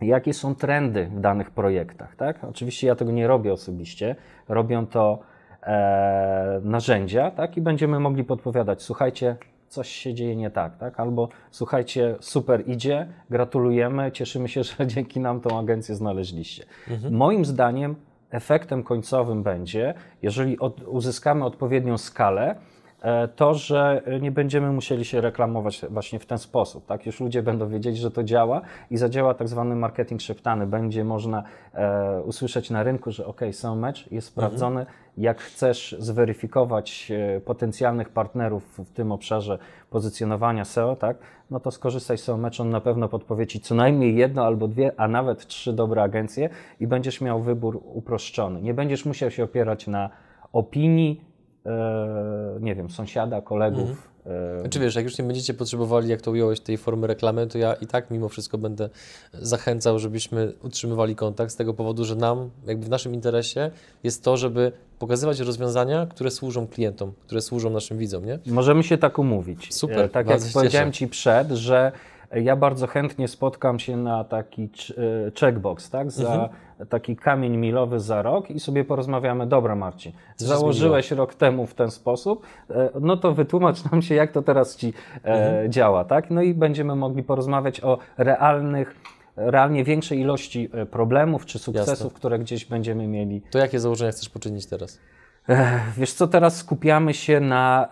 jakie 0.00 0.34
są 0.34 0.54
trendy 0.54 1.06
w 1.06 1.20
danych 1.20 1.50
projektach. 1.50 2.16
Tak? 2.16 2.44
Oczywiście 2.44 2.86
ja 2.86 2.94
tego 2.94 3.12
nie 3.12 3.26
robię 3.26 3.52
osobiście, 3.52 4.16
robią 4.48 4.86
to 4.86 5.18
e, 5.62 6.60
narzędzia 6.64 7.30
tak? 7.30 7.56
i 7.56 7.60
będziemy 7.60 8.00
mogli 8.00 8.24
podpowiadać, 8.24 8.82
słuchajcie, 8.82 9.36
coś 9.74 9.88
się 9.88 10.14
dzieje 10.14 10.36
nie 10.36 10.50
tak, 10.50 10.76
tak? 10.76 11.00
Albo 11.00 11.28
słuchajcie, 11.50 12.16
super 12.20 12.68
idzie, 12.68 13.06
gratulujemy, 13.30 14.12
cieszymy 14.12 14.48
się, 14.48 14.64
że 14.78 14.86
dzięki 14.86 15.20
nam 15.20 15.40
tą 15.40 15.58
agencję 15.58 15.94
znaleźliście. 15.94 16.64
Mhm. 16.90 17.14
Moim 17.14 17.44
zdaniem 17.44 17.96
efektem 18.30 18.82
końcowym 18.82 19.42
będzie, 19.42 19.94
jeżeli 20.22 20.58
od, 20.58 20.82
uzyskamy 20.82 21.44
odpowiednią 21.44 21.98
skalę, 21.98 22.56
to, 23.36 23.54
że 23.54 24.02
nie 24.20 24.30
będziemy 24.30 24.72
musieli 24.72 25.04
się 25.04 25.20
reklamować 25.20 25.84
właśnie 25.90 26.18
w 26.18 26.26
ten 26.26 26.38
sposób. 26.38 26.86
Tak? 26.86 27.06
Już 27.06 27.20
ludzie 27.20 27.42
będą 27.42 27.68
wiedzieć, 27.68 27.98
że 27.98 28.10
to 28.10 28.24
działa 28.24 28.60
i 28.90 28.96
zadziała 28.96 29.34
tak 29.34 29.48
zwany 29.48 29.76
marketing 29.76 30.20
szeptany. 30.20 30.66
Będzie 30.66 31.04
można 31.04 31.42
e, 31.74 32.22
usłyszeć 32.22 32.70
na 32.70 32.82
rynku, 32.82 33.10
że 33.10 33.26
ok, 33.26 33.40
są 33.52 33.76
mecz, 33.76 34.12
jest 34.12 34.26
sprawdzony. 34.26 34.80
Mhm. 34.80 34.98
Jak 35.16 35.40
chcesz 35.40 35.96
zweryfikować 35.98 37.12
e, 37.36 37.40
potencjalnych 37.40 38.08
partnerów 38.08 38.78
w 38.78 38.92
tym 38.92 39.12
obszarze 39.12 39.58
pozycjonowania 39.90 40.64
SEO, 40.64 40.96
tak, 40.96 41.16
no 41.50 41.60
to 41.60 41.70
skorzystaj 41.70 42.18
z 42.18 42.24
SEO 42.24 42.36
Match, 42.36 42.60
on 42.60 42.70
na 42.70 42.80
pewno 42.80 43.08
podpowie 43.08 43.46
Ci 43.46 43.60
co 43.60 43.74
najmniej 43.74 44.16
jedno 44.16 44.44
albo 44.44 44.68
dwie, 44.68 44.92
a 44.96 45.08
nawet 45.08 45.46
trzy 45.46 45.72
dobre 45.72 46.02
agencje 46.02 46.48
i 46.80 46.86
będziesz 46.86 47.20
miał 47.20 47.42
wybór 47.42 47.80
uproszczony. 47.84 48.62
Nie 48.62 48.74
będziesz 48.74 49.04
musiał 49.04 49.30
się 49.30 49.44
opierać 49.44 49.86
na 49.86 50.10
opinii, 50.52 51.33
E, 51.33 51.33
nie 52.60 52.74
wiem, 52.74 52.90
sąsiada, 52.90 53.40
kolegów. 53.40 53.80
Mhm. 53.80 53.98
E, 54.26 54.54
Czy 54.54 54.60
znaczy, 54.60 54.80
wiesz, 54.80 54.94
jak 54.94 55.04
już 55.04 55.18
nie 55.18 55.24
będziecie 55.24 55.54
potrzebowali, 55.54 56.08
jak 56.08 56.22
to 56.22 56.30
ująłeś, 56.30 56.60
tej 56.60 56.78
formy 56.78 57.06
reklamy, 57.06 57.46
to 57.46 57.58
ja 57.58 57.74
i 57.74 57.86
tak 57.86 58.10
mimo 58.10 58.28
wszystko 58.28 58.58
będę 58.58 58.88
zachęcał, 59.32 59.98
żebyśmy 59.98 60.52
utrzymywali 60.62 61.16
kontakt 61.16 61.52
z 61.52 61.56
tego 61.56 61.74
powodu, 61.74 62.04
że 62.04 62.16
nam, 62.16 62.50
jakby 62.66 62.86
w 62.86 62.88
naszym 62.88 63.14
interesie 63.14 63.70
jest 64.02 64.24
to, 64.24 64.36
żeby 64.36 64.72
pokazywać 64.98 65.40
rozwiązania, 65.40 66.06
które 66.06 66.30
służą 66.30 66.66
klientom, 66.66 67.12
które 67.20 67.40
służą 67.40 67.70
naszym 67.70 67.98
widzom, 67.98 68.24
nie? 68.24 68.38
Możemy 68.46 68.82
się 68.82 68.98
tak 68.98 69.18
umówić. 69.18 69.74
Super, 69.74 69.98
e, 69.98 70.08
Tak 70.08 70.28
jak 70.28 70.40
powiedziałem 70.52 70.92
Ci 70.92 71.08
przed, 71.08 71.50
że 71.50 71.92
ja 72.32 72.56
bardzo 72.56 72.86
chętnie 72.86 73.28
spotkam 73.28 73.78
się 73.78 73.96
na 73.96 74.24
taki 74.24 74.68
checkbox, 75.40 75.90
tak, 75.90 76.10
za 76.10 76.34
mhm 76.34 76.48
taki 76.88 77.16
kamień 77.16 77.56
milowy 77.56 78.00
za 78.00 78.22
rok 78.22 78.50
i 78.50 78.60
sobie 78.60 78.84
porozmawiamy. 78.84 79.46
Dobra, 79.46 79.76
Marcin, 79.76 80.12
założyłeś 80.36 81.10
rok 81.10 81.34
temu 81.34 81.66
w 81.66 81.74
ten 81.74 81.90
sposób, 81.90 82.46
e, 82.70 82.90
no 83.00 83.16
to 83.16 83.34
wytłumacz 83.34 83.90
nam 83.90 84.02
się, 84.02 84.14
jak 84.14 84.32
to 84.32 84.42
teraz 84.42 84.76
ci 84.76 84.92
e, 85.24 85.28
mhm. 85.28 85.72
działa, 85.72 86.04
tak? 86.04 86.30
No 86.30 86.42
i 86.42 86.54
będziemy 86.54 86.96
mogli 86.96 87.22
porozmawiać 87.22 87.80
o 87.80 87.98
realnych 88.18 88.96
realnie 89.36 89.84
większej 89.84 90.20
ilości 90.20 90.70
e, 90.72 90.86
problemów 90.86 91.46
czy 91.46 91.58
sukcesów, 91.58 91.88
Jasne. 91.88 92.10
które 92.10 92.38
gdzieś 92.38 92.64
będziemy 92.64 93.08
mieli. 93.08 93.42
To 93.50 93.58
jakie 93.58 93.80
założenia 93.80 94.12
chcesz 94.12 94.28
poczynić 94.28 94.66
teraz? 94.66 95.00
Wiesz 95.96 96.12
co, 96.12 96.28
teraz 96.28 96.56
skupiamy 96.56 97.14
się 97.14 97.40
na 97.40 97.88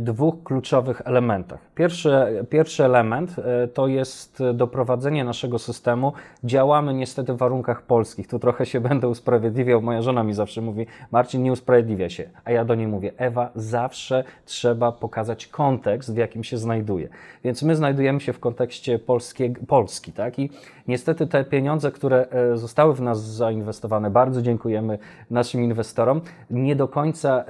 dwóch 0.00 0.42
kluczowych 0.42 1.02
elementach. 1.04 1.60
Pierwszy, 1.74 2.44
pierwszy 2.50 2.84
element 2.84 3.36
e, 3.38 3.68
to 3.68 3.86
jest 3.86 4.42
doprowadzenie 4.54 5.24
naszego 5.24 5.58
systemu. 5.58 6.12
Działamy 6.44 6.94
niestety 6.94 7.32
w 7.32 7.36
warunkach 7.36 7.82
polskich. 7.82 8.28
Tu 8.28 8.38
trochę 8.38 8.66
się 8.66 8.80
będę 8.88 9.08
usprawiedliwiał. 9.08 9.82
Moja 9.82 10.02
żona 10.02 10.22
mi 10.24 10.34
zawsze 10.34 10.60
mówi, 10.60 10.86
Marcin, 11.12 11.42
nie 11.42 11.52
usprawiedliwia 11.52 12.10
się. 12.10 12.30
A 12.44 12.50
ja 12.50 12.64
do 12.64 12.74
niej 12.74 12.86
mówię, 12.86 13.12
Ewa, 13.16 13.50
zawsze 13.54 14.24
trzeba 14.44 14.92
pokazać 14.92 15.46
kontekst, 15.46 16.14
w 16.14 16.16
jakim 16.16 16.44
się 16.44 16.58
znajduje. 16.58 17.08
Więc 17.44 17.62
my 17.62 17.76
znajdujemy 17.76 18.20
się 18.20 18.32
w 18.32 18.40
kontekście 18.40 18.98
polskiego, 18.98 19.60
Polski, 19.66 20.12
tak? 20.12 20.38
I 20.38 20.50
niestety 20.88 21.26
te 21.26 21.44
pieniądze, 21.44 21.90
które 21.90 22.26
e, 22.30 22.56
zostały 22.56 22.94
w 22.94 23.00
nas 23.00 23.24
zainwestowane, 23.24 24.10
bardzo 24.10 24.42
dziękujemy 24.42 24.98
naszym 25.30 25.64
inwestorom, 25.64 26.07
nie 26.50 26.76
do 26.76 26.88
końca 26.88 27.44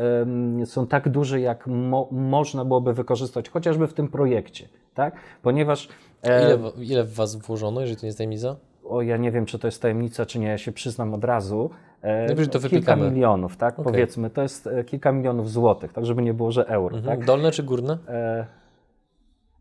są 0.65 0.87
tak 0.87 1.09
duże, 1.09 1.41
jak 1.41 1.67
mo 1.67 2.09
można 2.11 2.65
byłoby 2.65 2.93
wykorzystać, 2.93 3.49
chociażby 3.49 3.87
w 3.87 3.95
tym 3.95 4.09
projekcie, 4.09 4.69
tak? 4.95 5.17
Ponieważ... 5.43 5.89
E, 6.23 6.45
ile, 6.45 6.59
ile 6.79 7.05
w 7.05 7.15
Was 7.15 7.37
włożono, 7.37 7.81
jeżeli 7.81 7.97
to 7.97 8.03
nie 8.03 8.09
jest 8.09 8.19
tajemnica? 8.19 8.57
O, 8.85 9.03
ja 9.03 9.17
nie 9.17 9.31
wiem, 9.31 9.47
czy 9.47 9.59
to 9.59 9.69
jest 9.69 9.83
tajemnica, 9.83 10.27
czy 10.27 10.39
nie, 10.39 10.47
ja 10.47 10.59
się 10.59 10.73
przyznam 10.73 11.15
od 11.15 11.25
razu. 11.25 11.71
Najwyżej 12.03 12.53
no 12.55 12.61
to 12.61 12.69
kilka 12.69 12.97
milionów, 12.97 13.57
tak? 13.57 13.79
Okay. 13.79 13.93
Powiedzmy, 13.93 14.31
to 14.31 14.43
jest 14.43 14.67
e, 14.67 14.85
kilka 14.85 15.13
milionów 15.13 15.51
złotych, 15.51 15.93
tak, 15.93 16.07
żeby 16.07 16.23
nie 16.23 16.35
było, 16.35 16.53
że 16.53 16.67
euro. 16.67 16.97
Mhm. 16.97 17.17
Tak? 17.17 17.27
Dolne 17.27 17.51
czy 17.51 17.63
górne? 17.63 17.99
E 18.09 18.59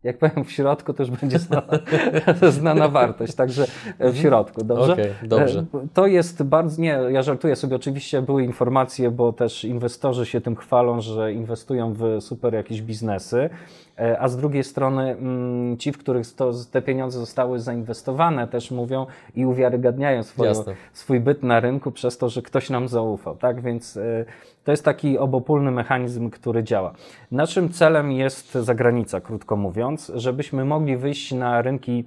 jak 0.04 0.18
powiem 0.18 0.44
w 0.44 0.52
środku, 0.52 0.92
to 0.92 1.02
już 1.02 1.10
będzie 1.10 1.38
znana, 1.38 1.78
znana 2.60 2.88
wartość, 2.88 3.34
także 3.34 3.66
w 3.66 3.90
mhm. 3.90 4.14
środku, 4.14 4.64
dobrze? 4.64 4.92
Okay, 4.92 5.14
dobrze. 5.22 5.64
E, 5.74 5.88
to 5.94 6.06
jest 6.06 6.42
bardzo, 6.42 6.82
nie, 6.82 7.00
ja 7.10 7.22
żartuję 7.22 7.56
sobie, 7.56 7.76
oczywiście 7.76 8.22
były 8.22 8.44
informacje, 8.44 9.10
bo 9.10 9.32
też 9.32 9.64
inwestorzy 9.64 10.26
się 10.26 10.40
tym 10.40 10.56
chwalą, 10.56 11.00
że 11.00 11.32
inwestują 11.32 11.94
w 11.94 12.16
super 12.20 12.54
jakieś 12.54 12.82
biznesy, 12.82 13.50
e, 13.98 14.20
a 14.20 14.28
z 14.28 14.36
drugiej 14.36 14.64
strony 14.64 15.10
mm, 15.10 15.76
ci, 15.76 15.92
w 15.92 15.98
których 15.98 16.34
to, 16.34 16.52
te 16.70 16.82
pieniądze 16.82 17.18
zostały 17.18 17.60
zainwestowane, 17.60 18.48
też 18.48 18.70
mówią 18.70 19.06
i 19.34 19.46
uwiarygadniają 19.46 20.22
swoją, 20.22 20.52
swój 20.92 21.20
byt 21.20 21.42
na 21.42 21.60
rynku 21.60 21.90
przez 21.90 22.18
to, 22.18 22.28
że 22.28 22.42
ktoś 22.42 22.70
nam 22.70 22.88
zaufał, 22.88 23.36
tak? 23.36 23.60
Więc 23.60 23.96
e, 23.96 24.24
to 24.68 24.72
jest 24.72 24.84
taki 24.84 25.18
obopólny 25.18 25.70
mechanizm, 25.70 26.30
który 26.30 26.64
działa. 26.64 26.92
Naszym 27.30 27.72
celem 27.72 28.12
jest 28.12 28.54
zagranica, 28.54 29.20
krótko 29.20 29.56
mówiąc, 29.56 30.12
żebyśmy 30.14 30.64
mogli 30.64 30.96
wyjść 30.96 31.32
na 31.32 31.62
rynki 31.62 32.04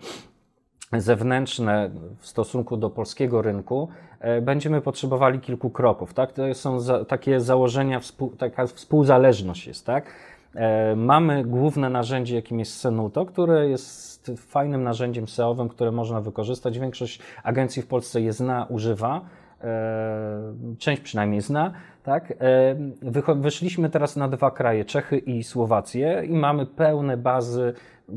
zewnętrzne 0.94 1.90
w 2.18 2.28
stosunku 2.28 2.78
do 2.78 2.90
polskiego 2.90 3.42
rynku, 3.42 3.90
e, 4.20 4.42
będziemy 4.42 4.82
potrzebowali 4.82 5.40
kilku 5.40 5.70
kroków. 5.70 6.14
Tak? 6.14 6.32
To 6.32 6.54
są 6.54 6.80
za, 6.80 7.06
takie 7.06 7.40
założenia, 7.40 8.00
współ, 8.00 8.30
taka 8.30 8.68
współzależność 8.68 9.68
jest. 9.68 9.86
Tak? 9.86 10.06
E, 10.56 10.96
mamy 10.96 11.44
główne 11.44 11.90
narzędzie, 11.90 12.36
jakim 12.36 12.60
jest 12.60 12.80
Senuto, 12.80 13.26
które 13.26 13.70
jest 13.70 14.32
fajnym 14.38 14.84
narzędziem 14.84 15.28
SEO-owym, 15.28 15.70
które 15.70 15.92
można 15.92 16.22
wykorzystać. 16.22 16.80
Większość 16.80 17.20
agencji 17.44 17.82
w 17.82 17.88
Polsce 17.88 18.22
je 18.22 18.34
zna, 18.34 18.66
używa. 18.70 19.22
E, 19.64 20.54
część 20.78 21.02
przynajmniej 21.02 21.42
zna, 21.42 21.72
tak? 22.04 22.34
Wyszliśmy 23.36 23.90
teraz 23.90 24.16
na 24.16 24.28
dwa 24.28 24.52
kraje, 24.52 24.86
Czechy 24.86 25.18
i 25.18 25.44
Słowację 25.44 26.24
i 26.26 26.34
mamy 26.34 26.66
pełne 26.66 27.18
bazy 27.18 27.74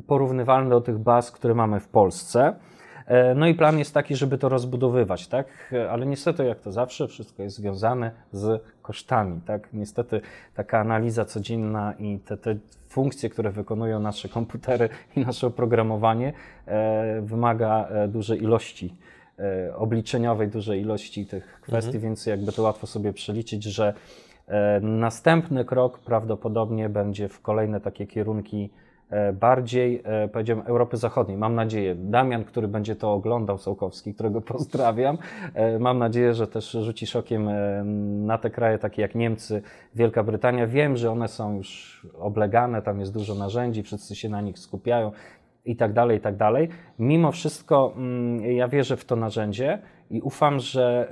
porównywalne 0.07 0.71
do 0.71 0.81
tych 0.81 0.99
baz, 0.99 1.31
które 1.31 1.55
mamy 1.55 1.81
w 1.81 1.89
Polsce. 1.89 2.55
E, 3.07 3.35
no 3.35 3.47
i 3.47 3.55
plan 3.55 3.79
jest 3.79 3.95
taki, 3.95 4.17
żeby 4.17 4.39
to 4.39 4.49
rozbudowywać, 4.49 5.29
tak? 5.29 5.75
Ale 5.91 6.07
niestety, 6.07 6.45
jak 6.45 6.61
to 6.61 6.73
zawsze, 6.73 7.09
wszystko 7.09 7.43
jest 7.43 7.57
związane 7.57 8.11
z 8.33 8.63
kosztami, 8.83 9.41
tak? 9.47 9.69
Niestety 9.73 10.21
taka 10.55 10.79
analiza 10.79 11.25
codzienna 11.25 11.95
i 11.99 12.19
te, 12.19 12.37
te 12.37 12.57
funkcje, 12.89 13.31
które 13.31 13.51
wykonują 13.51 14.01
nasze 14.01 14.29
komputery 14.29 14.89
i 15.17 15.21
nasze 15.21 15.47
oprogramowanie, 15.47 16.33
e, 16.67 17.21
wymaga 17.21 17.89
e, 17.89 18.09
dużej 18.09 18.43
ilości 18.43 18.95
obliczeniowej 19.77 20.49
dużej 20.49 20.81
ilości 20.81 21.27
tych 21.27 21.61
kwestii, 21.61 21.97
mhm. 21.97 22.03
więc 22.03 22.27
jakby 22.27 22.53
to 22.53 22.63
łatwo 22.63 22.87
sobie 22.87 23.13
przeliczyć, 23.13 23.65
że 23.65 23.95
e, 24.47 24.81
następny 24.81 25.65
krok 25.65 25.99
prawdopodobnie 25.99 26.89
będzie 26.89 27.29
w 27.29 27.41
kolejne 27.41 27.81
takie 27.81 28.07
kierunki 28.07 28.71
e, 29.11 29.33
bardziej, 29.33 30.03
powiedziałem, 30.33 30.65
Europy 30.67 30.97
Zachodniej. 30.97 31.39
Mam 31.39 31.55
nadzieję. 31.55 31.95
Damian, 31.95 32.45
który 32.45 32.69
będzie 32.69 32.97
to 32.97 33.13
oglądał, 33.13 33.59
Sołkowski, 33.59 34.15
którego 34.15 34.41
pozdrawiam, 34.53 35.19
mam 35.81 35.99
nadzieję, 35.99 36.35
że 36.35 36.47
też 36.47 36.71
rzuci 36.71 37.07
szokiem 37.07 37.49
na 38.27 38.39
te 38.39 38.51
kraje 38.51 38.79
takie 38.79 39.03
jak 39.03 39.15
Niemcy, 39.15 39.63
Wielka 39.95 40.23
Brytania. 40.23 40.67
Wiem, 40.67 40.97
że 40.97 41.11
one 41.11 41.29
są 41.29 41.57
już 41.57 42.01
oblegane, 42.19 42.83
tam 42.83 43.01
jest 43.01 43.13
dużo 43.13 43.35
narzędzi, 43.35 43.83
wszyscy 43.83 44.17
się 44.17 44.29
na 44.29 44.41
nich 44.41 44.59
skupiają 44.59 45.13
i 45.65 45.77
tak 45.77 45.93
dalej, 45.93 46.19
i 46.19 46.21
tak 46.21 46.37
dalej. 46.37 46.69
Mimo 46.99 47.33
wszystko 47.33 47.93
mm, 47.97 48.45
ja 48.45 48.69
wierzę 48.69 48.97
w 48.97 49.05
to 49.05 49.17
narzędzie 49.17 49.79
i 50.11 50.21
ufam, 50.21 50.61
że 50.61 51.09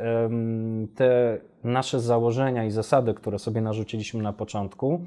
te 0.95 1.39
nasze 1.65 2.01
założenia 2.01 2.65
i 2.65 2.71
zasady, 2.71 3.15
które 3.15 3.39
sobie 3.39 3.61
narzuciliśmy 3.61 4.23
na 4.23 4.33
początku, 4.33 5.01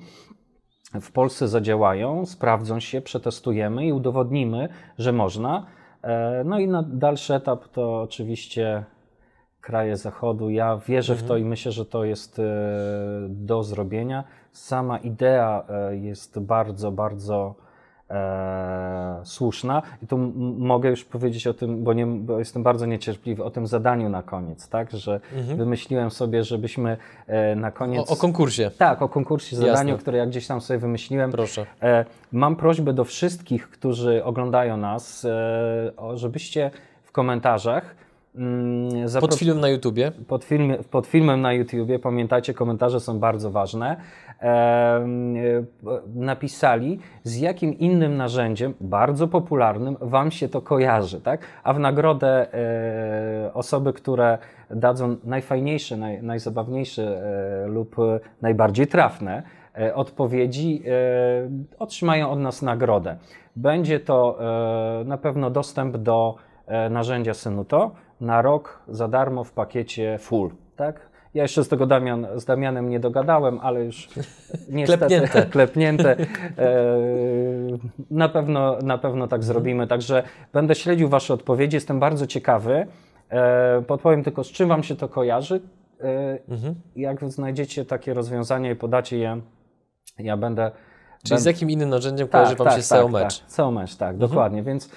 w 1.02 1.12
Polsce 1.12 1.48
zadziałają, 1.48 2.26
sprawdzą 2.26 2.80
się, 2.80 3.02
przetestujemy 3.02 3.86
i 3.86 3.94
udowodnimy, 3.94 4.70
że 4.98 5.12
można. 5.12 5.66
E, 6.02 6.44
no 6.46 6.60
i 6.60 6.68
na 6.68 6.84
dalszy 6.84 7.34
etap 7.34 7.68
to 7.68 8.02
oczywiście 8.02 8.84
kraje 9.62 9.98
Zachodu. 9.98 10.50
Ja 10.50 10.78
wierzę 10.78 11.14
mhm. 11.14 11.26
w 11.26 11.28
to 11.28 11.34
mhm. 11.34 11.48
i 11.48 11.50
myślę, 11.50 11.72
że 11.72 11.86
to 11.86 12.04
jest 12.04 12.40
e, 12.40 12.44
do 13.30 13.64
zrobienia. 13.64 14.24
Sama 14.52 14.98
idea 14.98 15.66
e, 15.70 15.98
jest 15.98 16.40
bardzo, 16.40 16.92
bardzo 16.92 17.56
e, 18.10 19.22
słuszna. 19.24 19.82
I 20.04 20.08
tu 20.08 20.18
mogę 20.58 20.90
już 20.90 21.06
powiedzieć 21.06 21.48
o 21.48 21.54
tym, 21.54 21.84
bo, 21.84 21.94
nie, 21.94 22.06
bo, 22.06 22.40
jestem 22.40 22.64
bardzo 22.64 22.86
niecierpliwy, 22.86 23.44
o 23.44 23.50
tym 23.50 23.68
zadaniu 23.68 24.10
na 24.10 24.24
koniec, 24.24 24.70
tak? 24.70 24.92
Że 24.92 25.20
mhm. 25.36 25.58
wymyśliłem 25.58 26.12
sobie, 26.12 26.44
żebyśmy 26.44 26.98
e, 27.28 27.56
na 27.56 27.72
koniec. 27.72 28.12
O, 28.12 28.14
o, 28.14 28.16
konkursie. 28.18 28.72
Tak, 28.78 29.02
o 29.02 29.10
konkursie, 29.10 29.56
zadaniu, 29.56 29.90
Jasne. 29.90 30.02
które 30.02 30.18
ja 30.18 30.26
gdzieś 30.26 30.48
tam 30.48 30.62
sobie 30.62 30.80
wymyśliłem. 30.80 31.32
Proszę. 31.32 31.66
E, 31.82 32.06
mam 32.32 32.56
prośbę 32.56 32.94
do 32.94 33.04
wszystkich, 33.04 33.70
którzy 33.70 34.24
oglądają 34.24 34.78
nas, 34.78 35.26
e, 35.26 36.18
żebyście 36.18 36.72
w 37.04 37.12
komentarzach 37.12 38.05
Mm, 38.38 39.22
pod 39.22 39.36
filmem 39.36 39.60
na 39.60 39.70
YouTubie? 39.70 40.12
Pod, 40.28 40.44
film, 40.44 40.74
pod 40.92 41.08
filmem 41.08 41.42
na 41.42 41.54
YouTubie, 41.54 42.00
pamiętajcie, 42.00 42.54
komentarze 42.54 43.00
są 43.00 43.20
bardzo 43.20 43.52
ważne. 43.52 43.98
E, 44.42 45.08
napisali, 46.16 47.00
z 47.24 47.38
jakim 47.38 47.80
innym 47.80 48.18
narzędziem, 48.18 48.74
bardzo 48.82 49.28
popularnym, 49.28 49.98
Wam 50.02 50.32
się 50.32 50.50
to 50.50 50.62
kojarzy, 50.62 51.22
tak? 51.22 51.42
A 51.64 51.74
w 51.74 51.80
nagrodę 51.80 52.54
e, 52.54 53.54
osoby, 53.54 53.94
które 53.94 54.38
dadzą 54.70 55.16
najfajniejsze, 55.24 55.98
naj, 55.98 56.24
najzabawniejsze 56.24 57.04
e, 57.64 57.68
lub 57.68 57.96
najbardziej 58.42 58.88
trafne 58.88 59.44
e, 59.78 59.96
odpowiedzi, 59.96 60.84
e, 60.88 61.80
otrzymają 61.80 62.30
od 62.30 62.40
nas 62.40 62.62
nagrodę. 62.62 63.18
Będzie 63.56 64.00
to 64.00 64.38
e, 65.02 65.04
na 65.06 65.18
pewno 65.18 65.50
dostęp 65.50 65.98
do 65.98 66.36
narzędzia 66.90 67.34
Synuto 67.34 67.92
na 68.22 68.42
rok 68.42 68.80
za 68.88 69.08
darmo 69.08 69.44
w 69.44 69.52
pakiecie 69.52 70.18
full, 70.18 70.52
tak? 70.76 71.16
Ja 71.36 71.44
jeszcze 71.44 71.64
z 71.64 71.68
tego 71.68 71.86
Damian, 71.86 72.28
z 72.36 72.46
Damianem 72.46 72.90
nie 72.90 73.00
dogadałem, 73.00 73.60
ale 73.62 73.86
już 73.86 74.10
niestety 74.70 75.06
klepnięte. 75.06 75.46
klepnięte. 75.56 76.16
E, 76.58 76.76
na, 78.12 78.30
pewno, 78.30 78.78
na 78.84 78.98
pewno 78.98 79.28
tak 79.28 79.44
zrobimy. 79.44 79.88
Także 79.88 80.24
będę 80.54 80.76
śledził 80.76 81.10
Wasze 81.10 81.34
odpowiedzi. 81.34 81.76
Jestem 81.76 82.00
bardzo 82.00 82.28
ciekawy. 82.28 82.88
E, 83.30 83.82
podpowiem 83.82 84.24
tylko, 84.24 84.44
z 84.44 84.48
czym 84.48 84.70
Wam 84.70 84.84
się 84.84 84.96
to 84.96 85.10
kojarzy. 85.10 85.62
E, 86.02 86.40
mhm. 86.50 86.76
Jak 86.96 87.32
znajdziecie 87.32 87.86
takie 87.86 88.14
rozwiązanie 88.14 88.72
i 88.72 88.76
podacie 88.76 89.18
je, 89.18 89.42
ja 90.20 90.38
będę. 90.38 90.72
Czyli 91.24 91.30
będę... 91.30 91.42
z 91.42 91.46
jakim 91.46 91.70
innym 91.70 91.90
narzędziem 91.90 92.28
tak, 92.28 92.32
kojarzy 92.32 92.56
Wam 92.56 92.66
tak, 92.66 92.74
się 92.74 92.80
tak, 92.80 92.86
SEO 92.86 93.08
Match? 93.08 93.40
Tak, 93.40 93.52
SEO 93.52 93.72
Match, 93.72 93.96
tak, 93.96 94.14
mhm. 94.14 94.30
dokładnie. 94.30 94.64
Więc 94.64 94.90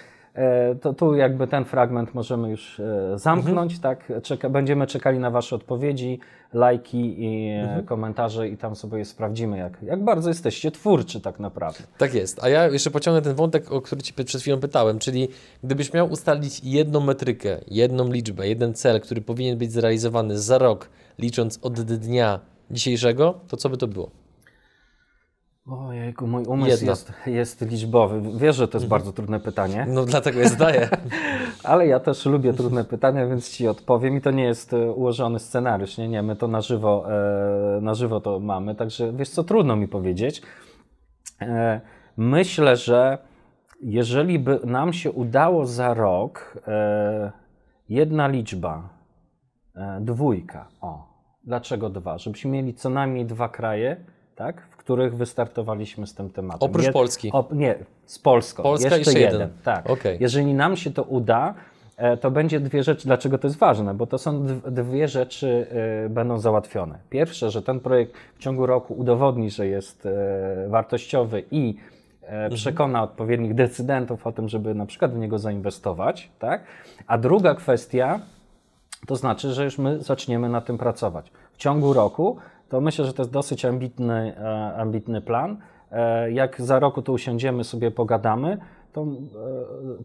to 0.80 0.92
tu 0.92 1.14
jakby 1.14 1.46
ten 1.46 1.64
fragment 1.64 2.14
możemy 2.14 2.50
już 2.50 2.80
e, 2.80 3.18
zamknąć, 3.18 3.74
mhm. 3.74 3.96
tak? 3.96 4.22
Czeka, 4.22 4.50
będziemy 4.50 4.86
czekali 4.86 5.18
na 5.18 5.30
Wasze 5.30 5.56
odpowiedzi, 5.56 6.20
lajki 6.52 7.24
i 7.24 7.48
e, 7.48 7.62
mhm. 7.62 7.86
komentarze 7.86 8.48
i 8.48 8.56
tam 8.56 8.76
sobie 8.76 9.04
sprawdzimy, 9.04 9.58
jak, 9.58 9.82
jak 9.82 10.04
bardzo 10.04 10.28
jesteście 10.28 10.70
twórczy 10.70 11.20
tak 11.20 11.40
naprawdę. 11.40 11.78
Tak 11.98 12.14
jest. 12.14 12.44
A 12.44 12.48
ja 12.48 12.66
jeszcze 12.66 12.90
pociągnę 12.90 13.22
ten 13.22 13.34
wątek, 13.34 13.72
o 13.72 13.80
który 13.80 14.02
Ci 14.02 14.14
przed 14.14 14.40
chwilą 14.40 14.60
pytałem, 14.60 14.98
czyli 14.98 15.28
gdybyś 15.64 15.92
miał 15.92 16.10
ustalić 16.10 16.60
jedną 16.64 17.00
metrykę, 17.00 17.58
jedną 17.68 18.12
liczbę, 18.12 18.48
jeden 18.48 18.74
cel, 18.74 19.00
który 19.00 19.20
powinien 19.20 19.58
być 19.58 19.72
zrealizowany 19.72 20.38
za 20.38 20.58
rok, 20.58 20.88
licząc 21.18 21.58
od 21.62 21.80
dnia 21.80 22.40
dzisiejszego, 22.70 23.34
to 23.48 23.56
co 23.56 23.68
by 23.68 23.76
to 23.76 23.86
było? 23.86 24.10
Ojejku, 25.70 26.26
mój 26.26 26.44
umysł 26.44 26.86
jest, 26.86 27.12
jest, 27.26 27.60
liczbowy. 27.60 28.38
Wiesz, 28.38 28.56
że 28.56 28.68
to 28.68 28.78
jest 28.78 28.84
mhm. 28.84 28.88
bardzo 28.88 29.12
trudne 29.12 29.40
pytanie. 29.40 29.86
No 29.88 30.04
dlatego 30.04 30.40
je 30.40 30.48
zadaję. 30.48 30.88
Ale 31.64 31.86
ja 31.86 32.00
też 32.00 32.26
lubię 32.26 32.52
trudne 32.52 32.84
pytania, 32.84 33.26
więc 33.26 33.50
Ci 33.50 33.68
odpowiem. 33.68 34.16
I 34.16 34.20
to 34.20 34.30
nie 34.30 34.44
jest 34.44 34.72
e, 34.72 34.92
ułożony 34.92 35.38
scenariusz, 35.38 35.98
nie, 35.98 36.08
nie, 36.08 36.22
my 36.22 36.36
to 36.36 36.48
na 36.48 36.60
żywo, 36.60 37.04
e, 37.76 37.80
na 37.80 37.94
żywo 37.94 38.20
to 38.20 38.40
mamy, 38.40 38.74
także 38.74 39.12
wiesz 39.12 39.28
co, 39.28 39.44
trudno 39.44 39.76
mi 39.76 39.88
powiedzieć. 39.88 40.42
E, 41.40 41.80
myślę, 42.16 42.76
że 42.76 43.18
jeżeli 43.82 44.38
by 44.38 44.60
nam 44.64 44.92
się 44.92 45.12
udało 45.12 45.66
za 45.66 45.94
rok 45.94 46.58
e, 46.66 47.32
jedna 47.88 48.28
liczba, 48.28 48.88
e, 49.76 49.98
dwójka, 50.00 50.68
o, 50.80 51.08
dlaczego 51.44 51.90
dwa? 51.90 52.18
Żebyśmy 52.18 52.50
mieli 52.50 52.74
co 52.74 52.90
najmniej 52.90 53.26
dwa 53.26 53.48
kraje, 53.48 53.96
tak, 54.36 54.77
których 54.88 55.16
wystartowaliśmy 55.16 56.06
z 56.06 56.14
tym 56.14 56.30
tematem. 56.30 56.70
Oprócz 56.70 56.84
Je, 56.84 56.92
Polski? 56.92 57.32
Nie, 57.52 57.74
z 58.06 58.18
Polską. 58.18 58.62
Polska 58.62 58.84
jeszcze, 58.84 58.98
jeszcze 58.98 59.20
jeden. 59.20 59.40
jeden. 59.40 59.56
Tak. 59.64 59.90
Okay. 59.90 60.16
Jeżeli 60.20 60.54
nam 60.54 60.76
się 60.76 60.90
to 60.90 61.02
uda, 61.02 61.54
e, 61.96 62.16
to 62.16 62.30
będzie 62.30 62.60
dwie 62.60 62.82
rzeczy. 62.82 63.06
Dlaczego 63.06 63.38
to 63.38 63.46
jest 63.46 63.58
ważne? 63.58 63.94
Bo 63.94 64.06
to 64.06 64.18
są 64.18 64.46
dwie 64.70 65.08
rzeczy 65.08 65.66
y, 66.06 66.08
będą 66.08 66.38
załatwione. 66.38 66.98
Pierwsze, 67.10 67.50
że 67.50 67.62
ten 67.62 67.80
projekt 67.80 68.12
w 68.34 68.38
ciągu 68.38 68.66
roku 68.66 68.94
udowodni, 68.94 69.50
że 69.50 69.66
jest 69.66 70.06
y, 70.06 70.10
wartościowy 70.68 71.42
i 71.50 71.76
mhm. 72.22 72.52
przekona 72.52 73.02
odpowiednich 73.02 73.54
decydentów 73.54 74.26
o 74.26 74.32
tym, 74.32 74.48
żeby 74.48 74.74
na 74.74 74.86
przykład 74.86 75.14
w 75.14 75.18
niego 75.18 75.38
zainwestować. 75.38 76.30
Tak? 76.38 76.64
A 77.06 77.18
druga 77.18 77.54
kwestia, 77.54 78.20
to 79.06 79.16
znaczy, 79.16 79.52
że 79.52 79.64
już 79.64 79.78
my 79.78 80.02
zaczniemy 80.02 80.48
na 80.48 80.60
tym 80.60 80.78
pracować. 80.78 81.32
W 81.52 81.56
ciągu 81.56 81.92
roku 81.92 82.38
to 82.68 82.80
myślę, 82.80 83.04
że 83.04 83.12
to 83.12 83.22
jest 83.22 83.32
dosyć 83.32 83.64
ambitny, 83.64 84.36
e, 84.36 84.74
ambitny 84.76 85.20
plan. 85.20 85.56
E, 85.92 86.32
jak 86.32 86.62
za 86.62 86.78
roku 86.78 87.02
tu 87.02 87.12
usiądziemy, 87.12 87.64
sobie 87.64 87.90
pogadamy, 87.90 88.58
to 88.92 89.02
e, 89.02 89.06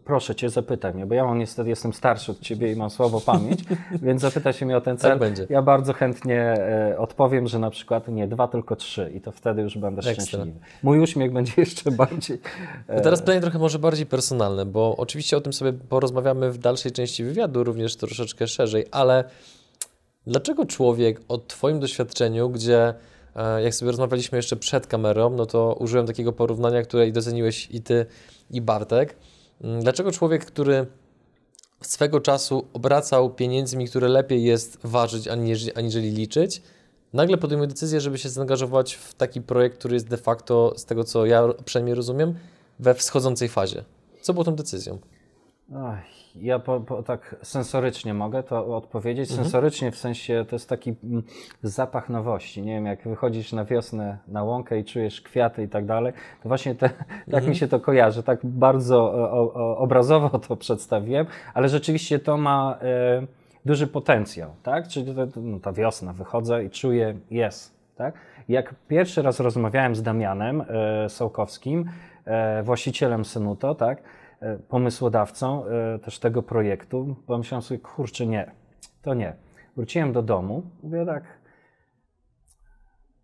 proszę 0.04 0.34
Cię, 0.34 0.50
zapytaj 0.50 0.94
mnie, 0.94 1.06
bo 1.06 1.14
ja 1.14 1.24
mam 1.24 1.38
niestety, 1.38 1.68
jestem 1.68 1.92
starszy 1.92 2.32
od 2.32 2.40
Ciebie 2.40 2.72
i 2.72 2.76
mam 2.76 2.90
słabo 2.90 3.20
pamięć, 3.20 3.64
więc 4.02 4.22
zapytaj 4.22 4.52
się 4.52 4.66
mnie 4.66 4.76
o 4.76 4.80
ten 4.80 4.96
cel. 4.96 5.10
Tak 5.10 5.18
będzie. 5.18 5.46
Ja 5.50 5.62
bardzo 5.62 5.92
chętnie 5.92 6.54
odpowiem, 6.98 7.46
że 7.46 7.58
na 7.58 7.70
przykład 7.70 8.08
nie 8.08 8.28
dwa, 8.28 8.48
tylko 8.48 8.76
trzy 8.76 9.12
i 9.14 9.20
to 9.20 9.32
wtedy 9.32 9.62
już 9.62 9.78
będę 9.78 9.98
Ekstra. 9.98 10.14
szczęśliwy. 10.14 10.58
Mój 10.82 11.00
uśmiech 11.00 11.32
będzie 11.32 11.52
jeszcze 11.62 11.90
bardziej... 11.90 12.38
No 12.88 13.00
teraz 13.00 13.20
pytanie 13.20 13.40
trochę 13.40 13.58
może 13.58 13.78
bardziej 13.78 14.06
personalne, 14.06 14.66
bo 14.66 14.96
oczywiście 14.96 15.36
o 15.36 15.40
tym 15.40 15.52
sobie 15.52 15.72
porozmawiamy 15.72 16.50
w 16.52 16.58
dalszej 16.58 16.92
części 16.92 17.24
wywiadu, 17.24 17.64
również 17.64 17.96
troszeczkę 17.96 18.46
szerzej, 18.46 18.86
ale 18.90 19.24
Dlaczego 20.26 20.66
człowiek 20.66 21.20
o 21.28 21.38
Twoim 21.38 21.80
doświadczeniu, 21.80 22.50
gdzie 22.50 22.94
e, 23.36 23.62
jak 23.62 23.74
sobie 23.74 23.90
rozmawialiśmy 23.90 24.38
jeszcze 24.38 24.56
przed 24.56 24.86
kamerą, 24.86 25.30
no 25.30 25.46
to 25.46 25.76
użyłem 25.80 26.06
takiego 26.06 26.32
porównania, 26.32 26.82
które 26.82 27.12
doceniłeś 27.12 27.68
i 27.70 27.82
Ty, 27.82 28.06
i 28.50 28.60
Bartek. 28.60 29.16
Mm, 29.60 29.82
dlaczego 29.82 30.12
człowiek, 30.12 30.44
który 30.44 30.86
swego 31.80 32.20
czasu 32.20 32.66
obracał 32.72 33.30
pieniędzmi, 33.30 33.88
które 33.88 34.08
lepiej 34.08 34.44
jest 34.44 34.78
ważyć 34.84 35.28
aniżeli 35.74 36.10
liczyć, 36.10 36.62
nagle 37.12 37.38
podejmuje 37.38 37.68
decyzję, 37.68 38.00
żeby 38.00 38.18
się 38.18 38.28
zaangażować 38.28 38.94
w 38.94 39.14
taki 39.14 39.40
projekt, 39.40 39.78
który 39.78 39.94
jest 39.94 40.08
de 40.08 40.16
facto, 40.16 40.74
z 40.76 40.84
tego 40.84 41.04
co 41.04 41.26
ja 41.26 41.42
przynajmniej 41.64 41.94
rozumiem, 41.94 42.34
we 42.78 42.94
wschodzącej 42.94 43.48
fazie. 43.48 43.84
Co 44.22 44.32
było 44.32 44.44
tą 44.44 44.54
decyzją? 44.54 44.98
Ach, 45.74 46.23
ja 46.34 46.58
po, 46.58 46.80
po, 46.80 47.02
tak 47.02 47.36
sensorycznie 47.42 48.14
mogę 48.14 48.42
to 48.42 48.76
odpowiedzieć. 48.76 49.30
Mhm. 49.30 49.44
Sensorycznie 49.44 49.90
w 49.90 49.96
sensie 49.96 50.44
to 50.48 50.56
jest 50.56 50.68
taki 50.68 50.94
mm, 51.04 51.22
zapach 51.62 52.08
nowości. 52.08 52.62
Nie 52.62 52.74
wiem, 52.74 52.86
jak 52.86 53.08
wychodzisz 53.08 53.52
na 53.52 53.64
wiosnę 53.64 54.18
na 54.28 54.42
łąkę 54.42 54.78
i 54.78 54.84
czujesz 54.84 55.20
kwiaty 55.20 55.62
i 55.62 55.68
tak 55.68 55.86
dalej, 55.86 56.12
to 56.42 56.48
właśnie 56.48 56.74
te, 56.74 56.88
tak 57.08 57.26
mhm. 57.26 57.48
mi 57.48 57.56
się 57.56 57.68
to 57.68 57.80
kojarzy. 57.80 58.22
Tak 58.22 58.40
bardzo 58.42 59.02
o, 59.12 59.54
o, 59.54 59.78
obrazowo 59.78 60.38
to 60.38 60.56
przedstawiłem, 60.66 61.26
ale 61.54 61.68
rzeczywiście 61.68 62.18
to 62.18 62.36
ma 62.36 62.78
e, 62.82 63.26
duży 63.64 63.86
potencjał, 63.86 64.50
tak? 64.62 64.88
Czyli 64.88 65.14
to, 65.14 65.26
no, 65.40 65.60
ta 65.60 65.72
wiosna, 65.72 66.12
wychodzę 66.12 66.64
i 66.64 66.70
czuję, 66.70 67.14
jest, 67.30 67.74
tak? 67.96 68.14
Jak 68.48 68.74
pierwszy 68.88 69.22
raz 69.22 69.40
rozmawiałem 69.40 69.94
z 69.94 70.02
Damianem 70.02 70.64
e, 70.68 71.08
Sołkowskim, 71.08 71.90
e, 72.24 72.62
właścicielem 72.62 73.24
Synuto, 73.24 73.74
tak? 73.74 74.02
E, 74.44 74.58
pomysłodawcą 74.58 75.64
e, 75.66 75.98
też 75.98 76.18
tego 76.18 76.42
projektu, 76.42 77.16
pomyślałem 77.26 77.62
sobie, 77.62 77.80
kurczę, 77.80 78.26
nie, 78.26 78.50
to 79.02 79.14
nie. 79.14 79.34
Wróciłem 79.76 80.12
do 80.12 80.22
domu, 80.22 80.62
mówię 80.82 81.06
tak, 81.06 81.24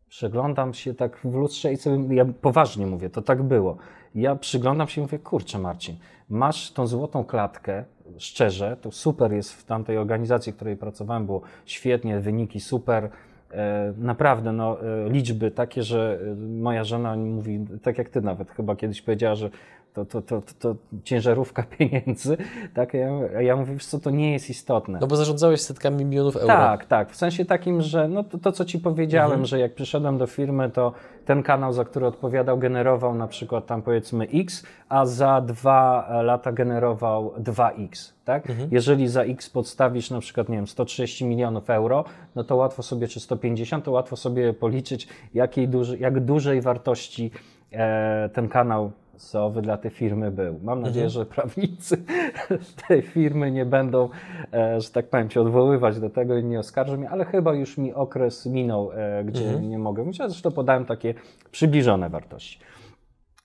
przyglądam 0.09 0.75
się 0.75 0.95
tak 0.95 1.17
w 1.17 1.35
lustrze 1.35 1.73
i 1.73 1.77
sobie, 1.77 2.15
ja 2.15 2.25
poważnie 2.25 2.87
mówię, 2.87 3.11
to 3.11 3.23
tak 3.23 3.43
było. 3.43 3.77
Ja 4.15 4.37
przyglądam 4.37 4.89
się 4.89 5.01
i 5.01 5.05
mówię, 5.05 5.19
kurczę 5.19 5.59
Marcin, 5.59 5.97
masz 6.29 6.73
tą 6.73 6.87
złotą 6.87 7.25
klatkę, 7.25 7.85
szczerze, 8.19 8.77
to 8.81 8.91
super 8.91 9.33
jest 9.33 9.53
w 9.53 9.65
tamtej 9.65 9.99
organizacji, 9.99 10.53
w 10.53 10.57
której 10.57 10.77
pracowałem, 10.77 11.27
było 11.27 11.41
świetnie, 11.65 12.21
wyniki 12.21 12.61
super, 12.61 13.11
e, 13.51 13.95
naprawdę 13.99 14.53
no, 14.53 14.77
liczby 15.09 15.51
takie, 15.51 15.83
że 15.83 16.21
moja 16.37 16.85
żona 16.85 17.17
mówi, 17.17 17.67
tak 17.83 17.99
jak 17.99 18.09
ty 18.09 18.21
nawet 18.21 18.51
chyba 18.51 18.77
kiedyś 18.77 19.03
powiedziała, 19.03 19.35
że 19.35 19.51
to, 19.95 20.05
to, 20.05 20.23
to, 20.23 20.43
to, 20.59 20.75
ciężarówka 21.05 21.63
pieniędzy, 21.79 22.37
tak? 22.75 22.95
Ja, 22.95 23.41
ja 23.41 23.57
mówię, 23.57 23.73
wiesz 23.73 23.87
co, 23.87 23.99
to 23.99 24.11
nie 24.11 24.33
jest 24.33 24.51
istotne. 24.51 24.99
No 25.01 25.07
bo 25.07 25.17
zarządzałeś 25.17 25.61
setkami 25.61 26.05
milionów 26.05 26.37
euro. 26.37 26.47
Tak, 26.47 26.85
tak, 26.87 27.11
w 27.11 27.17
sensie 27.17 27.45
takim, 27.45 27.83
że 27.83 28.09
no 28.09 28.25
to, 28.25 28.39
to 28.39 28.53
co 28.53 28.65
Ci 28.65 28.79
powiedziałem, 28.79 29.31
mhm. 29.31 29.47
że 29.47 29.59
jak 29.59 29.75
przyszedłem 29.75 30.19
do 30.19 30.27
firmy, 30.27 30.71
to 30.71 30.93
ten 31.25 31.43
kanał, 31.43 31.73
za 31.73 31.85
który 31.85 32.07
odpowiadał, 32.07 32.59
generował 32.59 33.15
na 33.15 33.27
przykład 33.27 33.67
tam 33.67 33.83
powiedzmy 33.83 34.27
X, 34.35 34.67
a 34.89 35.07
za 35.07 35.41
dwa 35.41 36.09
lata 36.23 36.53
generował 36.53 37.35
2X, 37.39 38.13
tak? 38.25 38.51
Mhm. 38.51 38.69
Jeżeli 38.73 39.09
za 39.09 39.23
X 39.23 39.51
podstawisz 39.51 40.11
na 40.11 40.21
przykład, 40.21 40.49
nie 40.49 40.57
wiem, 40.57 40.67
130 40.67 41.25
milionów 41.25 41.71
euro, 41.71 42.05
no 42.35 42.45
to 42.45 42.57
łatwo 42.57 42.83
sobie, 42.83 43.09
czy 43.09 43.21
150, 43.21 43.85
to 43.85 43.91
łatwo 43.91 44.17
sobie 44.17 44.53
policzyć, 44.53 45.09
jakiej 45.35 45.69
duży, 45.69 45.99
jak 45.99 46.21
dużej 46.25 46.61
wartości 46.61 47.31
e, 47.73 48.29
ten 48.29 48.49
kanał 48.49 48.93
finansowy 49.21 49.63
dla 49.63 49.77
tej 49.77 49.91
firmy 49.91 50.31
był. 50.31 50.61
Mam 50.63 50.81
nadzieję, 50.81 51.11
że 51.11 51.27
prawnicy 51.27 52.05
tej 52.89 53.03
firmy 53.03 53.51
nie 53.51 53.65
będą, 53.65 54.09
e, 54.53 54.81
że 54.81 54.91
tak 54.91 55.09
powiem, 55.09 55.31
się 55.31 55.41
odwoływać 55.41 56.01
do 56.01 56.11
tego 56.11 56.37
i 56.37 56.45
nie 56.45 56.59
oskarżą 56.59 56.97
mnie, 56.97 57.11
ale 57.11 57.25
chyba 57.25 57.53
już 57.55 57.79
mi 57.79 57.95
okres 57.95 58.47
minął, 58.47 58.93
e, 58.93 59.25
gdzie 59.25 59.61
nie 59.61 59.79
mogę 59.79 60.03
mówić, 60.03 60.21
a 60.21 60.29
zresztą 60.29 60.51
podałem 60.51 60.85
takie 60.85 61.15
przybliżone 61.51 62.11
wartości. 62.11 62.59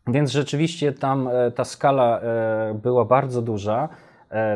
Więc 0.07 0.31
rzeczywiście 0.31 0.93
tam 0.93 1.27
e, 1.27 1.51
ta 1.51 1.63
skala 1.63 2.21
była 2.83 3.05
bardzo 3.05 3.41
duża. 3.41 3.89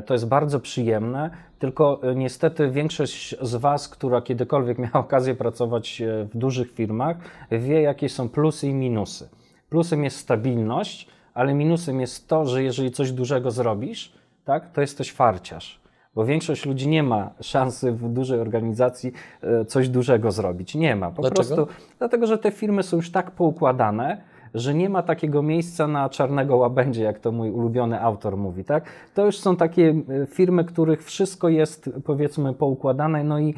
To 0.06 0.14
jest 0.14 0.28
bardzo 0.28 0.60
przyjemne, 0.60 1.30
tylko 1.60 2.02
niestety 2.16 2.70
większość 2.70 3.36
z 3.42 3.56
Was, 3.56 3.90
która 3.90 4.22
kiedykolwiek 4.22 4.78
miała 4.78 4.94
okazję 4.94 5.36
pracować 5.36 6.02
w 6.34 6.38
dużych 6.38 6.72
firmach, 6.72 7.18
wie, 7.52 7.82
jakie 7.82 8.10
są 8.10 8.30
plusy 8.30 8.68
i 8.68 8.74
minusy. 8.74 9.30
Plusem 9.70 10.04
jest 10.04 10.18
stabilność, 10.18 11.08
ale 11.34 11.54
minusem 11.54 12.02
jest 12.02 12.28
to, 12.28 12.46
że 12.46 12.64
jeżeli 12.64 12.92
coś 12.92 13.12
dużego 13.12 13.52
zrobisz, 13.52 14.14
tak, 14.46 14.72
to 14.72 14.82
jesteś 14.82 15.12
farciarz. 15.12 15.80
Bo 16.16 16.26
większość 16.26 16.66
ludzi 16.66 16.88
nie 16.88 17.04
ma 17.04 17.30
szansy 17.42 17.92
w 17.92 18.10
dużej 18.10 18.40
organizacji 18.40 19.14
e, 19.42 19.66
coś 19.66 19.90
dużego 19.90 20.32
zrobić. 20.32 20.76
Nie 20.76 20.96
ma. 20.96 21.12
Po 21.12 21.22
Dlaczego? 21.22 21.56
prostu 21.56 21.68
dlatego, 22.00 22.28
że 22.28 22.38
te 22.38 22.52
firmy 22.52 22.84
są 22.84 22.98
już 22.98 23.12
tak 23.12 23.32
poukładane, 23.32 24.22
że 24.54 24.74
nie 24.74 24.90
ma 24.90 25.04
takiego 25.04 25.42
miejsca 25.42 25.88
na 25.88 26.10
czarnego 26.10 26.58
łabędzie, 26.58 27.04
jak 27.04 27.20
to 27.20 27.32
mój 27.32 27.52
ulubiony 27.52 28.02
autor 28.02 28.38
mówi, 28.38 28.64
tak? 28.64 28.84
To 29.14 29.26
już 29.26 29.40
są 29.40 29.56
takie 29.56 29.96
e, 30.24 30.26
firmy, 30.26 30.64
których 30.64 31.04
wszystko 31.04 31.50
jest 31.50 31.90
powiedzmy 32.06 32.54
poukładane, 32.54 33.24
no 33.24 33.40
i 33.40 33.56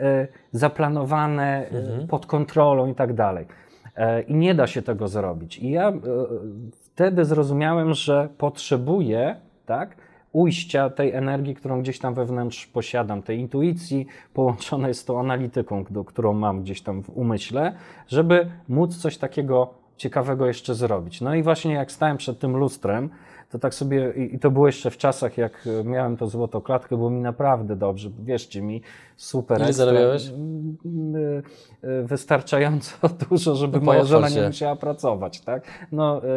e, 0.00 0.28
zaplanowane 0.52 1.68
e, 2.02 2.06
pod 2.06 2.26
kontrolą 2.26 2.86
i 2.86 2.94
tak 2.94 3.14
dalej. 3.14 3.46
I 4.28 4.34
nie 4.34 4.54
da 4.54 4.66
się 4.66 4.82
tego 4.82 5.08
zrobić. 5.08 5.58
I 5.58 5.70
ja 5.70 5.88
e, 5.88 6.02
wtedy 6.70 7.24
zrozumiałem, 7.24 7.94
że 7.94 8.28
potrzebuję, 8.38 9.36
tak? 9.66 9.96
ujścia 10.32 10.90
tej 10.90 11.12
energii, 11.12 11.54
którą 11.54 11.82
gdzieś 11.82 11.98
tam 11.98 12.14
wewnątrz 12.14 12.66
posiadam, 12.66 13.22
tej 13.22 13.38
intuicji 13.38 14.06
połączonej 14.34 14.94
z 14.94 15.04
tą 15.04 15.20
analityką, 15.20 15.84
którą 16.06 16.32
mam 16.32 16.62
gdzieś 16.62 16.82
tam 16.82 17.02
w 17.02 17.10
umyśle, 17.10 17.72
żeby 18.08 18.50
móc 18.68 18.96
coś 18.96 19.18
takiego 19.18 19.74
ciekawego 19.96 20.46
jeszcze 20.46 20.74
zrobić. 20.74 21.20
No 21.20 21.34
i 21.34 21.42
właśnie 21.42 21.74
jak 21.74 21.92
stałem 21.92 22.16
przed 22.16 22.38
tym 22.38 22.56
lustrem, 22.56 23.10
to 23.50 23.58
tak 23.58 23.74
sobie, 23.74 24.10
i 24.10 24.38
to 24.38 24.50
było 24.50 24.66
jeszcze 24.66 24.90
w 24.90 24.96
czasach, 24.96 25.38
jak 25.38 25.68
e, 25.80 25.84
miałem 25.84 26.16
to 26.16 26.26
złotą 26.26 26.60
klatkę, 26.60 26.96
było 26.96 27.10
mi 27.10 27.20
naprawdę 27.20 27.76
dobrze, 27.76 28.10
wierzcie 28.18 28.62
mi, 28.62 28.82
super. 29.16 29.60
Ile 29.60 29.72
zarabiałeś? 29.72 30.28
Mm, 30.28 30.76
y, 31.16 31.42
y, 31.84 32.04
Wystarczająco 32.06 32.92
dużo, 33.30 33.54
żeby 33.54 33.78
No 33.78 33.84
moja 33.84 34.04
żona 34.04 34.28
nie 34.28 34.46
musiała 34.46 34.76
pracować, 34.76 35.40
tak? 35.40 35.62
No, 35.92 36.22
y, 36.24 36.28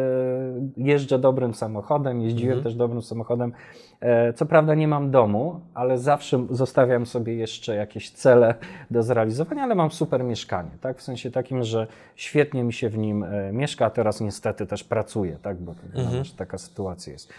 jeżdżę 0.76 1.18
dobrym 1.18 1.54
samochodem, 1.54 2.20
jeździłem 2.20 2.52
Mhm. 2.58 2.64
też 2.64 2.74
dobrym 2.74 3.02
samochodem. 3.02 3.52
E, 4.00 4.32
Co 4.32 4.46
prawda 4.46 4.74
nie 4.74 4.88
mam 4.88 5.10
domu, 5.10 5.60
ale 5.74 5.98
zawsze 5.98 6.46
zostawiam 6.50 7.06
sobie 7.06 7.34
jeszcze 7.34 7.74
jakieś 7.76 8.10
cele 8.10 8.54
do 8.90 9.02
zrealizowania, 9.02 9.62
ale 9.62 9.74
mam 9.74 9.90
super 9.90 10.24
mieszkanie, 10.24 10.70
tak? 10.80 10.98
W 10.98 11.02
sensie 11.02 11.30
takim, 11.30 11.62
że 11.62 11.86
świetnie 12.16 12.64
mi 12.64 12.72
się 12.72 12.88
w 12.88 12.98
nim 12.98 13.24
e, 13.24 13.52
mieszka, 13.52 13.86
a 13.86 13.90
teraz 13.90 14.20
niestety 14.20 14.66
też 14.66 14.84
pracuję, 14.84 15.36
tak? 15.42 15.56
Bo 15.56 15.74
Mhm. 15.94 16.24
taka 16.36 16.58
sytuacja 16.58 17.12
jest. 17.12 17.32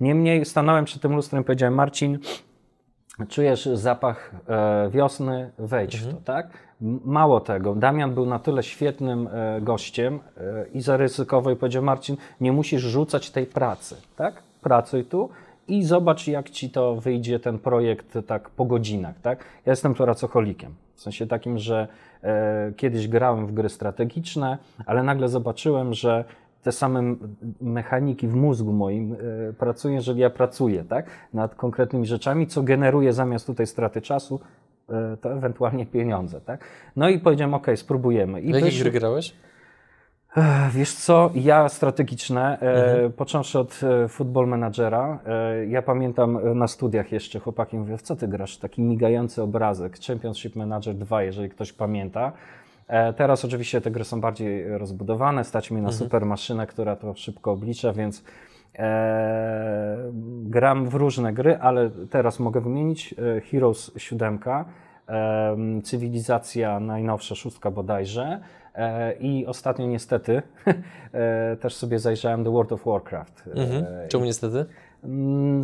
Niemniej 0.00 0.44
stanąłem 0.44 0.84
przed 0.84 1.02
tym 1.02 1.14
lustrem 1.16 1.42
i 1.42 1.44
powiedziałem, 1.44 1.74
Marcin, 1.74 2.18
czujesz 3.28 3.66
zapach 3.66 4.30
e, 4.48 4.90
wiosny, 4.90 5.50
wejdź 5.58 5.96
w 5.96 6.10
to, 6.14 6.20
tak? 6.24 6.46
M- 6.82 7.00
Mało 7.04 7.40
tego, 7.40 7.74
Damian 7.74 8.14
był 8.14 8.26
na 8.26 8.38
tyle 8.38 8.62
świetnym 8.62 9.28
e, 9.32 9.60
gościem 9.60 10.20
e, 10.36 10.66
i 10.74 10.80
zaryzykował 10.80 11.52
i 11.52 11.56
powiedział, 11.56 11.82
Marcin, 11.82 12.16
nie 12.40 12.52
musisz 12.52 12.82
rzucać 12.82 13.30
tej 13.30 13.46
pracy, 13.46 13.96
tak? 14.16 14.42
Pracuj 14.62 15.04
tu 15.04 15.28
i 15.68 15.84
zobacz, 15.84 16.26
jak 16.28 16.50
ci 16.50 16.70
to 16.70 16.96
wyjdzie, 16.96 17.40
ten 17.40 17.58
projekt 17.58 18.18
tak 18.26 18.50
po 18.50 18.64
godzinach, 18.64 19.14
tak? 19.22 19.44
Ja 19.66 19.72
jestem 19.72 19.94
pracocholikiem, 19.94 20.74
w 20.94 21.00
sensie 21.00 21.26
takim, 21.26 21.58
że 21.58 21.88
kiedyś 22.76 23.08
grałem 23.08 23.46
w 23.46 23.52
gry 23.52 23.68
strategiczne, 23.68 24.58
ale 24.86 25.02
nagle 25.02 25.28
zobaczyłem, 25.28 25.94
że 25.94 26.24
te 26.66 26.72
same 26.72 27.16
mechaniki 27.60 28.28
w 28.28 28.34
mózgu 28.34 28.72
moim 28.72 29.12
e, 29.12 29.16
pracują, 29.52 29.94
jeżeli 29.94 30.20
ja 30.20 30.30
pracuję 30.30 30.84
tak, 30.84 31.06
nad 31.34 31.54
konkretnymi 31.54 32.06
rzeczami, 32.06 32.46
co 32.46 32.62
generuje 32.62 33.12
zamiast 33.12 33.46
tutaj 33.46 33.66
straty 33.66 34.02
czasu, 34.02 34.40
e, 34.88 35.16
to 35.16 35.32
ewentualnie 35.32 35.86
pieniądze. 35.86 36.40
Tak? 36.40 36.64
No 36.96 37.08
i 37.08 37.18
powiedziałem, 37.18 37.54
ok, 37.54 37.66
spróbujemy. 37.76 38.40
I 38.40 38.50
jakie 38.50 38.78
gry 38.78 38.90
grałeś? 38.90 39.34
Ech, 40.36 40.72
Wiesz 40.72 40.94
co, 40.94 41.30
ja 41.34 41.68
strategiczne, 41.68 42.58
e, 42.60 43.10
począwszy 43.10 43.58
od 43.58 43.80
e, 43.82 44.08
Football 44.08 44.46
Managera, 44.48 45.18
e, 45.26 45.66
ja 45.66 45.82
pamiętam 45.82 46.36
e, 46.36 46.54
na 46.54 46.68
studiach 46.68 47.12
jeszcze 47.12 47.40
chłopaki 47.40 47.76
mówią, 47.76 47.96
w 47.96 48.02
co 48.02 48.16
ty 48.16 48.28
grasz, 48.28 48.58
taki 48.58 48.82
migający 48.82 49.42
obrazek, 49.42 49.98
Championship 50.06 50.56
Manager 50.56 50.94
2, 50.94 51.22
jeżeli 51.22 51.48
ktoś 51.48 51.72
pamięta. 51.72 52.32
E, 52.88 53.12
teraz 53.12 53.44
oczywiście 53.44 53.80
te 53.80 53.90
gry 53.90 54.04
są 54.04 54.20
bardziej 54.20 54.78
rozbudowane, 54.78 55.44
stać 55.44 55.70
mi 55.70 55.82
na 55.82 55.92
super 55.92 56.26
maszynę, 56.26 56.66
która 56.66 56.96
to 56.96 57.14
szybko 57.14 57.52
oblicza, 57.52 57.92
więc 57.92 58.24
e, 58.78 60.12
gram 60.42 60.88
w 60.88 60.94
różne 60.94 61.32
gry, 61.32 61.58
ale 61.58 61.90
teraz 62.10 62.38
mogę 62.38 62.60
wymienić 62.60 63.14
e, 63.36 63.40
Heroes 63.40 63.92
7, 63.96 64.38
e, 64.46 64.66
Cywilizacja 65.82 66.80
najnowsza, 66.80 67.34
szóstka 67.34 67.70
bodajże 67.70 68.40
e, 68.74 69.12
i 69.12 69.46
ostatnio 69.46 69.86
niestety 69.86 70.42
też 71.62 71.74
sobie 71.74 71.98
zajrzałem 71.98 72.44
do 72.44 72.52
World 72.52 72.72
of 72.72 72.84
Warcraft. 72.86 73.48
Mhm. 73.54 73.84
Czemu 74.08 74.24
niestety? 74.24 74.66
Mm, 75.06 75.62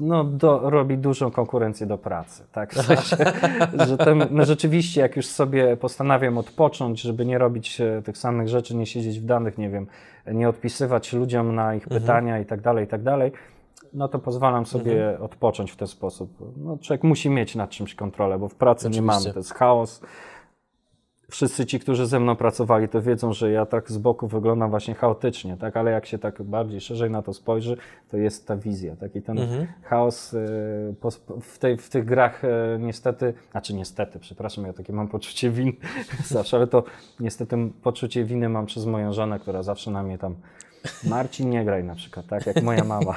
no, 0.00 0.24
do, 0.24 0.70
robi 0.70 0.98
dużą 0.98 1.30
konkurencję 1.30 1.86
do 1.86 1.98
pracy. 1.98 2.44
Tak? 2.52 2.74
W 2.74 2.82
sensie, 2.82 3.16
że 3.88 3.96
ten, 3.96 4.26
no 4.30 4.44
rzeczywiście, 4.44 5.00
jak 5.00 5.16
już 5.16 5.26
sobie 5.26 5.76
postanawiam 5.76 6.38
odpocząć, 6.38 7.00
żeby 7.00 7.26
nie 7.26 7.38
robić 7.38 7.80
e, 7.80 8.02
tych 8.02 8.18
samych 8.18 8.48
rzeczy, 8.48 8.76
nie 8.76 8.86
siedzieć 8.86 9.20
w 9.20 9.24
danych, 9.24 9.58
nie 9.58 9.70
wiem, 9.70 9.86
nie 10.26 10.48
odpisywać 10.48 11.12
ludziom 11.12 11.54
na 11.54 11.74
ich 11.74 11.88
pytania 11.88 12.40
i 12.40 12.46
tak 12.46 12.60
dalej, 12.60 12.84
i 12.84 12.88
tak 12.88 13.02
dalej, 13.02 13.32
no 13.92 14.08
to 14.08 14.18
pozwalam 14.18 14.66
sobie 14.66 15.18
odpocząć 15.20 15.70
w 15.70 15.76
ten 15.76 15.88
sposób. 15.88 16.30
No, 16.56 16.78
człowiek 16.78 17.04
musi 17.04 17.30
mieć 17.30 17.54
nad 17.54 17.70
czymś 17.70 17.94
kontrolę, 17.94 18.38
bo 18.38 18.48
w 18.48 18.54
pracy 18.54 18.84
nie 18.84 18.90
Oczywiście. 18.90 19.20
mamy, 19.20 19.32
to 19.32 19.40
jest 19.40 19.54
chaos. 19.54 20.00
Wszyscy 21.30 21.66
ci, 21.66 21.80
którzy 21.80 22.06
ze 22.06 22.20
mną 22.20 22.36
pracowali, 22.36 22.88
to 22.88 23.02
wiedzą, 23.02 23.32
że 23.32 23.50
ja 23.50 23.66
tak 23.66 23.90
z 23.90 23.98
boku 23.98 24.28
wyglądam 24.28 24.70
właśnie 24.70 24.94
chaotycznie, 24.94 25.56
tak? 25.56 25.76
ale 25.76 25.90
jak 25.90 26.06
się 26.06 26.18
tak 26.18 26.42
bardziej 26.42 26.80
szerzej 26.80 27.10
na 27.10 27.22
to 27.22 27.34
spojrzy, 27.34 27.76
to 28.08 28.16
jest 28.16 28.46
ta 28.46 28.56
wizja, 28.56 28.96
taki 28.96 29.22
ten 29.22 29.38
chaos 29.82 30.34
y, 30.34 30.38
w, 31.42 31.58
tej, 31.58 31.76
w 31.76 31.88
tych 31.88 32.04
grach 32.04 32.44
y, 32.44 32.48
niestety, 32.78 33.34
znaczy 33.50 33.74
niestety, 33.74 34.18
przepraszam, 34.18 34.64
ja 34.64 34.72
takie 34.72 34.92
mam 34.92 35.08
poczucie 35.08 35.50
winy 35.50 35.72
zawsze, 36.24 36.56
ale 36.56 36.66
to 36.66 36.84
niestety 37.20 37.56
poczucie 37.82 38.24
winy 38.24 38.48
mam 38.48 38.66
przez 38.66 38.86
moją 38.86 39.12
żonę, 39.12 39.38
która 39.38 39.62
zawsze 39.62 39.90
na 39.90 40.02
mnie 40.02 40.18
tam 40.18 40.34
Marcin, 41.04 41.50
nie 41.50 41.64
graj 41.64 41.84
na 41.84 41.94
przykład, 41.94 42.26
tak 42.26 42.46
jak 42.46 42.62
moja 42.62 42.84
mama. 42.84 43.14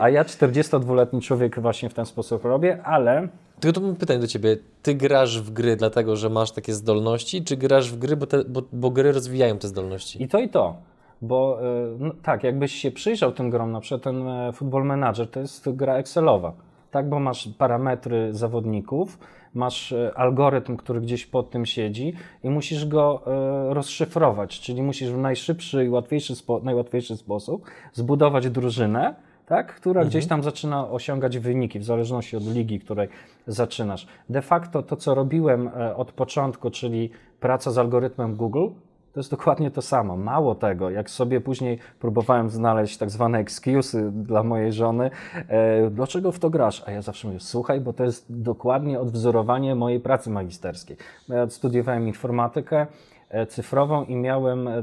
A 0.00 0.08
ja 0.08 0.24
42-letni 0.24 1.20
człowiek 1.20 1.60
właśnie 1.60 1.88
w 1.88 1.94
ten 1.94 2.06
sposób 2.06 2.44
robię, 2.44 2.82
ale 2.84 3.28
Tylko 3.60 3.80
to 3.80 3.86
mam 3.86 3.96
pytanie 3.96 4.20
do 4.20 4.26
Ciebie. 4.26 4.56
Ty 4.82 4.94
grasz 4.94 5.40
w 5.40 5.50
gry 5.50 5.76
dlatego, 5.76 6.16
że 6.16 6.30
masz 6.30 6.50
takie 6.50 6.74
zdolności, 6.74 7.44
czy 7.44 7.56
grasz 7.56 7.92
w 7.92 7.98
gry, 7.98 8.16
bo, 8.16 8.26
te, 8.26 8.44
bo, 8.44 8.62
bo 8.72 8.90
gry 8.90 9.12
rozwijają 9.12 9.58
te 9.58 9.68
zdolności? 9.68 10.22
I 10.22 10.28
to 10.28 10.38
i 10.38 10.48
to. 10.48 10.76
Bo 11.22 11.58
y, 11.62 11.96
no, 11.98 12.14
tak, 12.22 12.44
jakbyś 12.44 12.72
się 12.72 12.90
przyjrzał 12.90 13.32
tym 13.32 13.50
grom, 13.50 13.72
na 13.72 13.80
przykład 13.80 14.02
ten 14.02 14.28
e, 14.28 14.52
Football 14.52 14.84
Manager 14.84 15.30
to 15.30 15.40
jest 15.40 15.70
gra 15.70 15.96
Excelowa. 15.96 16.52
Tak, 16.90 17.08
bo 17.08 17.20
masz 17.20 17.48
parametry 17.58 18.32
zawodników, 18.32 19.18
masz 19.54 19.92
e, 19.92 20.12
algorytm, 20.14 20.76
który 20.76 21.00
gdzieś 21.00 21.26
pod 21.26 21.50
tym 21.50 21.66
siedzi 21.66 22.12
i 22.44 22.50
musisz 22.50 22.86
go 22.86 23.22
e, 23.26 23.74
rozszyfrować, 23.74 24.60
czyli 24.60 24.82
musisz 24.82 25.10
w 25.10 25.18
najszybszy 25.18 25.84
i 25.84 25.88
łatwiejszy 25.88 26.36
spo, 26.36 26.60
najłatwiejszy 26.64 27.16
sposób 27.16 27.64
zbudować 27.92 28.50
drużynę, 28.50 29.14
tak, 29.46 29.74
która 29.74 30.04
gdzieś 30.04 30.26
tam 30.26 30.42
zaczyna 30.42 30.90
osiągać 30.90 31.38
wyniki 31.38 31.78
w 31.78 31.84
zależności 31.84 32.36
od 32.36 32.54
ligi, 32.54 32.80
której 32.80 33.08
zaczynasz. 33.46 34.06
De 34.28 34.42
facto 34.42 34.82
to, 34.82 34.96
co 34.96 35.14
robiłem 35.14 35.68
e, 35.68 35.96
od 35.96 36.12
początku, 36.12 36.70
czyli 36.70 37.10
praca 37.40 37.70
z 37.70 37.78
algorytmem 37.78 38.36
Google, 38.36 38.68
to 39.12 39.20
jest 39.20 39.30
dokładnie 39.30 39.70
to 39.70 39.82
samo. 39.82 40.16
Mało 40.16 40.54
tego, 40.54 40.90
jak 40.90 41.10
sobie 41.10 41.40
później 41.40 41.78
próbowałem 42.00 42.50
znaleźć 42.50 42.98
tak 42.98 43.10
zwane 43.10 43.38
excusy 43.38 44.10
dla 44.12 44.42
mojej 44.42 44.72
żony, 44.72 45.10
e, 45.48 45.90
dlaczego 45.90 46.32
w 46.32 46.38
to 46.38 46.50
grasz? 46.50 46.82
A 46.86 46.90
ja 46.90 47.02
zawsze 47.02 47.28
mówię, 47.28 47.40
słuchaj, 47.40 47.80
bo 47.80 47.92
to 47.92 48.04
jest 48.04 48.26
dokładnie 48.28 49.00
odwzorowanie 49.00 49.74
mojej 49.74 50.00
pracy 50.00 50.30
magisterskiej. 50.30 50.96
Ja 51.28 51.50
studiowałem 51.50 52.08
informatykę 52.08 52.86
e, 53.30 53.46
cyfrową 53.46 54.04
i 54.04 54.16
miałem 54.16 54.68
e, 54.68 54.82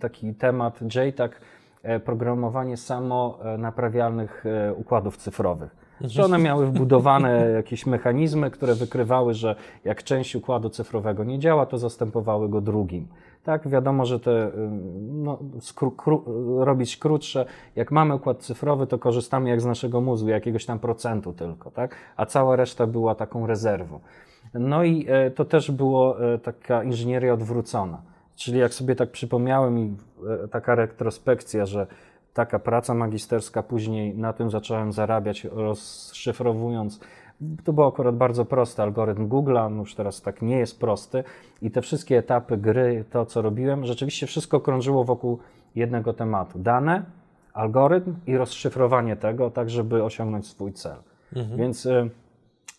taki 0.00 0.34
temat 0.34 0.80
JTAG, 0.82 1.40
e, 1.82 2.00
programowanie 2.00 2.76
samo 2.76 3.38
naprawialnych 3.58 4.44
układów 4.76 5.16
cyfrowych. 5.16 5.82
Że 6.00 6.24
one 6.24 6.38
miały 6.38 6.66
wbudowane 6.66 7.46
jakieś 7.56 7.86
mechanizmy, 7.86 8.50
które 8.50 8.74
wykrywały, 8.74 9.34
że 9.34 9.56
jak 9.84 10.02
część 10.02 10.36
układu 10.36 10.70
cyfrowego 10.70 11.24
nie 11.24 11.38
działa, 11.38 11.66
to 11.66 11.78
zastępowały 11.78 12.48
go 12.48 12.60
drugim. 12.60 13.06
Tak, 13.44 13.68
wiadomo, 13.68 14.06
że 14.06 14.20
te, 14.20 14.50
no, 15.12 15.38
skró, 15.60 15.90
kró, 15.90 16.22
robić 16.64 16.96
krótsze. 16.96 17.46
Jak 17.76 17.90
mamy 17.90 18.14
układ 18.14 18.38
cyfrowy, 18.38 18.86
to 18.86 18.98
korzystamy 18.98 19.50
jak 19.50 19.60
z 19.60 19.64
naszego 19.64 20.00
mózgu, 20.00 20.28
jakiegoś 20.28 20.66
tam 20.66 20.78
procentu 20.78 21.32
tylko, 21.32 21.70
tak? 21.70 21.94
A 22.16 22.26
cała 22.26 22.56
reszta 22.56 22.86
była 22.86 23.14
taką 23.14 23.46
rezerwą. 23.46 24.00
No 24.54 24.84
i 24.84 25.06
e, 25.08 25.30
to 25.30 25.44
też 25.44 25.70
było 25.70 26.32
e, 26.34 26.38
taka 26.38 26.84
inżynieria 26.84 27.34
odwrócona. 27.34 28.02
Czyli 28.36 28.58
jak 28.58 28.74
sobie 28.74 28.94
tak 28.96 29.10
przypomniałem 29.10 29.78
i 29.78 29.96
e, 30.44 30.48
taka 30.48 30.74
retrospekcja, 30.74 31.66
że 31.66 31.86
taka 32.34 32.58
praca 32.58 32.94
magisterska, 32.94 33.62
później 33.62 34.18
na 34.18 34.32
tym 34.32 34.50
zacząłem 34.50 34.92
zarabiać, 34.92 35.44
rozszyfrowując. 35.44 37.00
To 37.64 37.72
był 37.72 37.84
akurat 37.84 38.16
bardzo 38.16 38.44
prosty 38.44 38.82
algorytm 38.82 39.28
Google'a, 39.28 39.70
no 39.70 39.80
już 39.80 39.94
teraz 39.94 40.22
tak 40.22 40.42
nie 40.42 40.58
jest 40.58 40.80
prosty. 40.80 41.24
I 41.62 41.70
te 41.70 41.82
wszystkie 41.82 42.18
etapy 42.18 42.56
gry, 42.56 43.04
to 43.10 43.26
co 43.26 43.42
robiłem, 43.42 43.86
rzeczywiście 43.86 44.26
wszystko 44.26 44.60
krążyło 44.60 45.04
wokół 45.04 45.38
jednego 45.74 46.12
tematu. 46.12 46.58
Dane, 46.58 47.02
algorytm 47.52 48.14
i 48.26 48.36
rozszyfrowanie 48.36 49.16
tego, 49.16 49.50
tak 49.50 49.70
żeby 49.70 50.04
osiągnąć 50.04 50.46
swój 50.46 50.72
cel. 50.72 50.96
Mhm. 51.36 51.58
Więc 51.58 51.86
y, 51.86 52.10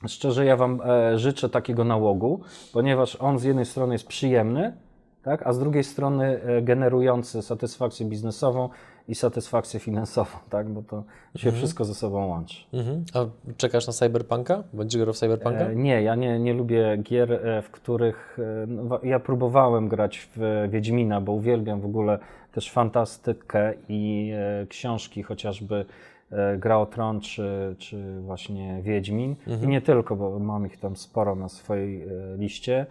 szczerze 0.08 0.45
ja 0.45 0.58
Wam 0.58 0.82
e, 0.82 1.19
życzę 1.19 1.49
takiego 1.49 1.84
nałogu, 1.84 2.39
ponieważ 2.73 3.15
on 3.15 3.39
z 3.39 3.43
jednej 3.43 3.65
strony 3.65 3.95
jest 3.95 4.08
przyjemny, 4.08 4.73
tak, 5.23 5.47
a 5.47 5.54
z 5.54 5.60
drugiej 5.60 5.84
strony 5.84 6.41
e, 6.41 6.62
generujący 6.62 7.41
satysfakcję 7.41 8.06
biznesową 8.06 8.69
i 9.07 9.15
satysfakcję 9.15 9.79
finansową, 9.79 10.37
tak? 10.49 10.69
bo 10.69 10.81
to 10.81 11.03
się 11.35 11.47
mhm. 11.47 11.55
wszystko 11.55 11.85
ze 11.85 11.95
sobą 11.95 12.27
łączy. 12.27 12.63
Mhm. 12.73 13.03
A 13.13 13.25
czekasz 13.57 13.87
na 13.87 13.93
Cyberpunka? 13.93 14.63
Będziesz 14.73 15.01
grał 15.01 15.13
w 15.13 15.17
Cyberpunka? 15.17 15.59
E, 15.59 15.75
nie, 15.75 16.01
ja 16.01 16.15
nie, 16.15 16.39
nie 16.39 16.53
lubię 16.53 16.97
gier, 16.97 17.33
e, 17.33 17.61
w 17.61 17.71
których... 17.71 18.39
E, 18.63 18.67
no, 18.67 18.99
ja 19.03 19.19
próbowałem 19.19 19.87
grać 19.87 20.29
w 20.35 20.67
Wiedźmina, 20.69 21.21
bo 21.21 21.31
uwielbiam 21.31 21.81
w 21.81 21.85
ogóle 21.85 22.19
też 22.51 22.71
fantastykę 22.71 23.73
i 23.89 24.31
e, 24.35 24.67
książki, 24.67 25.23
chociażby 25.23 25.85
e, 26.31 26.57
Gra 26.57 26.77
o 26.77 26.85
Tron 26.85 27.21
czy, 27.21 27.75
czy 27.77 28.21
właśnie 28.21 28.81
Wiedźmin. 28.81 29.35
Mhm. 29.47 29.63
I 29.63 29.67
nie 29.67 29.81
tylko, 29.81 30.15
bo 30.15 30.39
mam 30.39 30.65
ich 30.65 30.79
tam 30.79 30.95
sporo 30.95 31.35
na 31.35 31.49
swojej 31.49 32.03
e, 32.03 32.07
liście. 32.37 32.85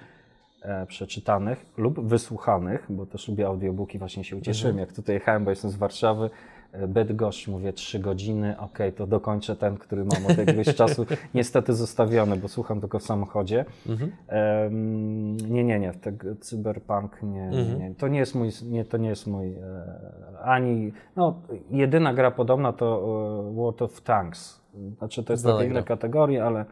E, 0.62 0.86
przeczytanych 0.86 1.66
lub 1.76 2.00
wysłuchanych, 2.00 2.86
bo 2.88 3.06
też 3.06 3.28
lubię 3.28 3.46
audiobooki, 3.46 3.98
właśnie 3.98 4.24
się 4.24 4.36
ucieszyłem, 4.36 4.70
mhm. 4.70 4.88
jak 4.88 4.96
tutaj 4.96 5.14
jechałem, 5.14 5.44
bo 5.44 5.50
jestem 5.50 5.70
z 5.70 5.76
Warszawy, 5.76 6.30
e, 6.72 6.88
Bydgoszcz, 6.88 7.48
mówię 7.48 7.72
trzy 7.72 7.98
godziny, 7.98 8.58
ok, 8.58 8.78
to 8.96 9.06
dokończę 9.06 9.56
ten, 9.56 9.76
który 9.76 10.04
mam 10.04 10.26
od 10.26 10.38
jakiegoś 10.38 10.74
czasu 10.82 11.06
niestety 11.34 11.74
zostawiony, 11.74 12.36
bo 12.36 12.48
słucham 12.48 12.80
tylko 12.80 12.98
w 12.98 13.02
samochodzie. 13.02 13.64
Mhm. 13.88 14.12
Um, 14.62 15.36
nie, 15.36 15.64
nie, 15.64 15.80
nie, 15.80 15.92
tak, 15.92 16.14
cyberpunk 16.40 17.22
nie, 17.22 17.44
mhm. 17.44 17.78
nie, 17.78 17.94
to 17.94 18.08
nie 18.08 18.18
jest 18.18 18.34
mój, 18.34 18.50
nie, 18.64 18.84
to 18.84 18.96
nie 18.96 19.08
jest 19.08 19.26
mój 19.26 19.52
e, 19.52 19.58
ani, 20.42 20.92
no 21.16 21.42
jedyna 21.70 22.14
gra 22.14 22.30
podobna 22.30 22.72
to 22.72 23.04
e, 23.50 23.54
World 23.54 23.82
of 23.82 24.00
Tanks, 24.00 24.60
znaczy 24.98 25.24
to 25.24 25.32
jest 25.32 25.44
taka 25.44 25.64
inna 25.64 25.82
kategoria, 25.82 26.46
ale 26.46 26.64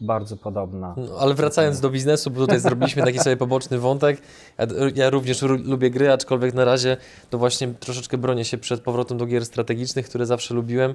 bardzo 0.00 0.36
podobna. 0.36 0.94
No, 0.96 1.18
ale 1.18 1.34
wracając 1.34 1.80
do 1.80 1.90
biznesu, 1.90 2.30
bo 2.30 2.40
tutaj 2.40 2.60
zrobiliśmy 2.60 3.02
taki 3.02 3.18
sobie 3.18 3.36
poboczny 3.36 3.78
wątek. 3.78 4.22
Ja, 4.58 4.66
ja 4.94 5.10
również 5.10 5.42
lubię 5.42 5.90
gry, 5.90 6.12
aczkolwiek 6.12 6.54
na 6.54 6.64
razie 6.64 6.96
to 7.30 7.38
właśnie 7.38 7.68
troszeczkę 7.68 8.18
bronię 8.18 8.44
się 8.44 8.58
przed 8.58 8.80
powrotem 8.80 9.18
do 9.18 9.26
gier 9.26 9.46
strategicznych, 9.46 10.08
które 10.08 10.26
zawsze 10.26 10.54
lubiłem. 10.54 10.94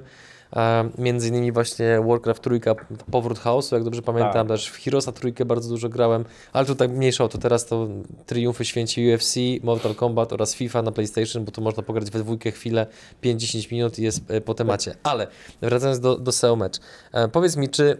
E, 0.56 0.90
między 0.98 1.28
innymi 1.28 1.52
właśnie 1.52 2.00
Warcraft 2.06 2.42
trójka, 2.42 2.74
powrót 3.10 3.38
chaosu, 3.38 3.74
jak 3.74 3.84
dobrze 3.84 4.02
pamiętam, 4.02 4.32
tak. 4.32 4.48
też 4.48 4.68
w 4.68 4.84
Heroesa 4.84 5.12
trójkę 5.12 5.44
bardzo 5.44 5.68
dużo 5.68 5.88
grałem, 5.88 6.24
ale 6.52 6.66
tutaj 6.66 6.88
mniejsza 6.88 7.24
o 7.24 7.28
to, 7.28 7.38
teraz 7.38 7.66
to 7.66 7.88
triumfy 8.26 8.64
święci 8.64 9.14
UFC, 9.14 9.34
Mortal 9.62 9.94
Kombat 9.94 10.32
oraz 10.32 10.54
FIFA 10.54 10.82
na 10.82 10.92
PlayStation, 10.92 11.44
bo 11.44 11.52
tu 11.52 11.62
można 11.62 11.82
pograć 11.82 12.10
we 12.10 12.18
dwójkę 12.18 12.50
chwilę, 12.50 12.86
5-10 13.24 13.72
minut 13.72 13.98
i 13.98 14.02
jest 14.02 14.30
e, 14.30 14.40
po 14.40 14.54
temacie. 14.54 14.94
Ale 15.02 15.26
wracając 15.60 16.00
do, 16.00 16.18
do 16.18 16.32
SEO 16.32 16.56
Match, 16.56 16.80
e, 17.12 17.28
powiedz 17.28 17.56
mi, 17.56 17.68
czy 17.68 17.98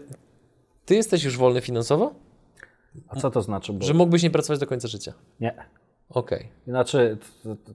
ty 0.85 0.95
jesteś 0.95 1.23
już 1.23 1.37
wolny 1.37 1.61
finansowo? 1.61 2.13
A 3.07 3.15
co 3.15 3.31
to 3.31 3.41
znaczy? 3.41 3.73
Bo... 3.73 3.85
Że 3.85 3.93
mógłbyś 3.93 4.23
nie 4.23 4.29
pracować 4.29 4.59
do 4.59 4.67
końca 4.67 4.87
życia? 4.87 5.13
Nie. 5.39 5.53
Okej. 6.09 6.39
Okay. 6.39 6.49
Znaczy, 6.67 7.17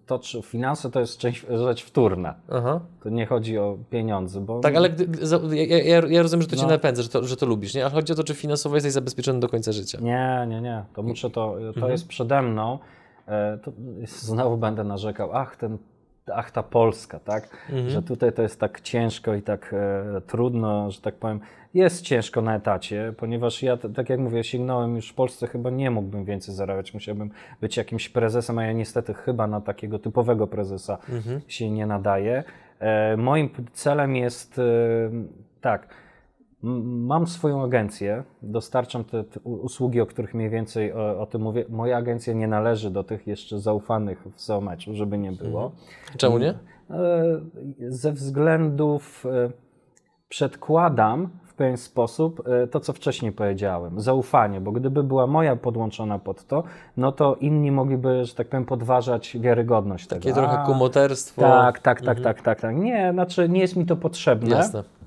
to, 0.06 0.18
to, 0.18 0.42
finanse 0.42 0.90
to 0.90 1.00
jest 1.00 1.18
część, 1.18 1.46
rzecz 1.50 1.84
wtórna. 1.84 2.34
Aha. 2.52 2.80
To 3.02 3.08
nie 3.08 3.26
chodzi 3.26 3.58
o 3.58 3.78
pieniądze, 3.90 4.40
bo... 4.40 4.60
Tak, 4.60 4.76
ale 4.76 4.90
gdy, 4.90 5.06
ja, 5.56 5.78
ja, 5.78 6.06
ja, 6.08 6.22
rozumiem, 6.22 6.42
że 6.42 6.48
to 6.48 6.56
no. 6.56 6.62
cię 6.62 6.68
napędza, 6.68 7.02
że 7.02 7.08
to, 7.08 7.24
że 7.24 7.36
to 7.36 7.46
lubisz, 7.46 7.74
nie? 7.74 7.84
Ale 7.84 7.94
chodzi 7.94 8.12
o 8.12 8.16
to, 8.16 8.24
czy 8.24 8.34
finansowo 8.34 8.76
jesteś 8.76 8.92
zabezpieczony 8.92 9.40
do 9.40 9.48
końca 9.48 9.72
życia. 9.72 9.98
Nie, 10.00 10.46
nie, 10.48 10.60
nie. 10.60 10.84
To 10.94 11.02
muszę 11.02 11.30
to... 11.30 11.54
To 11.54 11.68
mhm. 11.68 11.92
jest 11.92 12.08
przede 12.08 12.42
mną. 12.42 12.78
E, 13.28 13.58
to 13.58 13.72
znowu 14.06 14.56
będę 14.56 14.84
narzekał, 14.84 15.32
ach, 15.32 15.56
ten 15.56 15.78
ach 16.34 16.50
ta 16.50 16.62
Polska, 16.62 17.20
tak? 17.20 17.48
Mhm. 17.70 17.90
Że 17.90 18.02
tutaj 18.02 18.32
to 18.32 18.42
jest 18.42 18.60
tak 18.60 18.80
ciężko 18.80 19.34
i 19.34 19.42
tak 19.42 19.74
e, 19.74 20.20
trudno, 20.20 20.90
że 20.90 21.00
tak 21.00 21.14
powiem. 21.14 21.40
Jest 21.74 22.02
ciężko 22.02 22.42
na 22.42 22.56
etacie, 22.56 23.14
ponieważ 23.16 23.62
ja, 23.62 23.76
tak 23.76 24.08
jak 24.08 24.20
mówię, 24.20 24.44
sięgnąłem 24.44 24.96
już 24.96 25.10
w 25.10 25.14
Polsce, 25.14 25.46
chyba 25.46 25.70
nie 25.70 25.90
mógłbym 25.90 26.24
więcej 26.24 26.54
zarabiać, 26.54 26.94
musiałbym 26.94 27.30
być 27.60 27.76
jakimś 27.76 28.08
prezesem, 28.08 28.58
a 28.58 28.64
ja 28.64 28.72
niestety 28.72 29.14
chyba 29.14 29.46
na 29.46 29.60
takiego 29.60 29.98
typowego 29.98 30.46
prezesa 30.46 30.98
mhm. 31.08 31.40
się 31.48 31.70
nie 31.70 31.86
nadaję. 31.86 32.44
E, 32.80 33.16
moim 33.16 33.50
celem 33.72 34.16
jest 34.16 34.58
e, 34.58 34.62
tak 35.60 35.88
Mam 36.62 37.26
swoją 37.26 37.64
agencję, 37.64 38.24
dostarczam 38.42 39.04
te, 39.04 39.24
te, 39.24 39.40
usługi, 39.40 40.00
o 40.00 40.06
których 40.06 40.34
mniej 40.34 40.50
więcej 40.50 40.92
o, 40.92 41.20
o, 41.20 41.26
tym 41.26 41.42
mówię. 41.42 41.64
Moja 41.68 41.96
agencja 41.96 42.34
nie 42.34 42.48
należy 42.48 42.90
do 42.90 43.04
tych 43.04 43.26
jeszcze 43.26 43.58
zaufanych 43.58 44.26
w 44.34 44.40
SEO 44.40 44.60
meczu, 44.60 44.94
żeby 44.94 45.18
nie 45.18 45.32
było. 45.32 45.64
Mhm. 45.64 45.82
Czemu 46.16 46.38
nie? 46.38 46.50
E, 46.50 47.40
ze 47.88 48.12
względów 48.12 49.26
e, 49.26 49.50
przedkładam 50.28 51.30
w 51.44 51.54
pewien 51.54 51.76
sposób 51.76 52.42
e, 52.48 52.66
to, 52.66 52.80
co 52.80 52.92
wcześniej 52.92 53.32
powiedziałem. 53.32 54.00
Zaufanie, 54.00 54.60
bo 54.60 54.72
gdyby 54.72 55.02
była 55.02 55.26
moja 55.26 55.56
podłączona 55.56 56.18
pod 56.18 56.46
to, 56.46 56.64
no 56.96 57.12
to 57.12 57.34
inni 57.34 57.72
mogliby, 57.72 58.24
że 58.24 58.34
tak 58.34 58.48
powiem, 58.48 58.64
podważać 58.64 59.36
wiarygodność 59.40 60.06
Takie 60.06 60.20
tego. 60.20 60.34
Takie 60.34 60.48
trochę 60.48 60.66
kumoterstwo. 60.66 61.42
Tak, 61.42 61.78
tak, 61.78 62.00
tak, 62.00 62.18
mhm. 62.18 62.24
tak, 62.24 62.42
tak, 62.42 62.60
tak. 62.60 62.76
Nie, 62.76 63.12
znaczy 63.12 63.48
nie 63.48 63.60
jest 63.60 63.76
mi 63.76 63.86
to 63.86 63.96
potrzebne. 63.96 64.56
Jasne. 64.56 64.97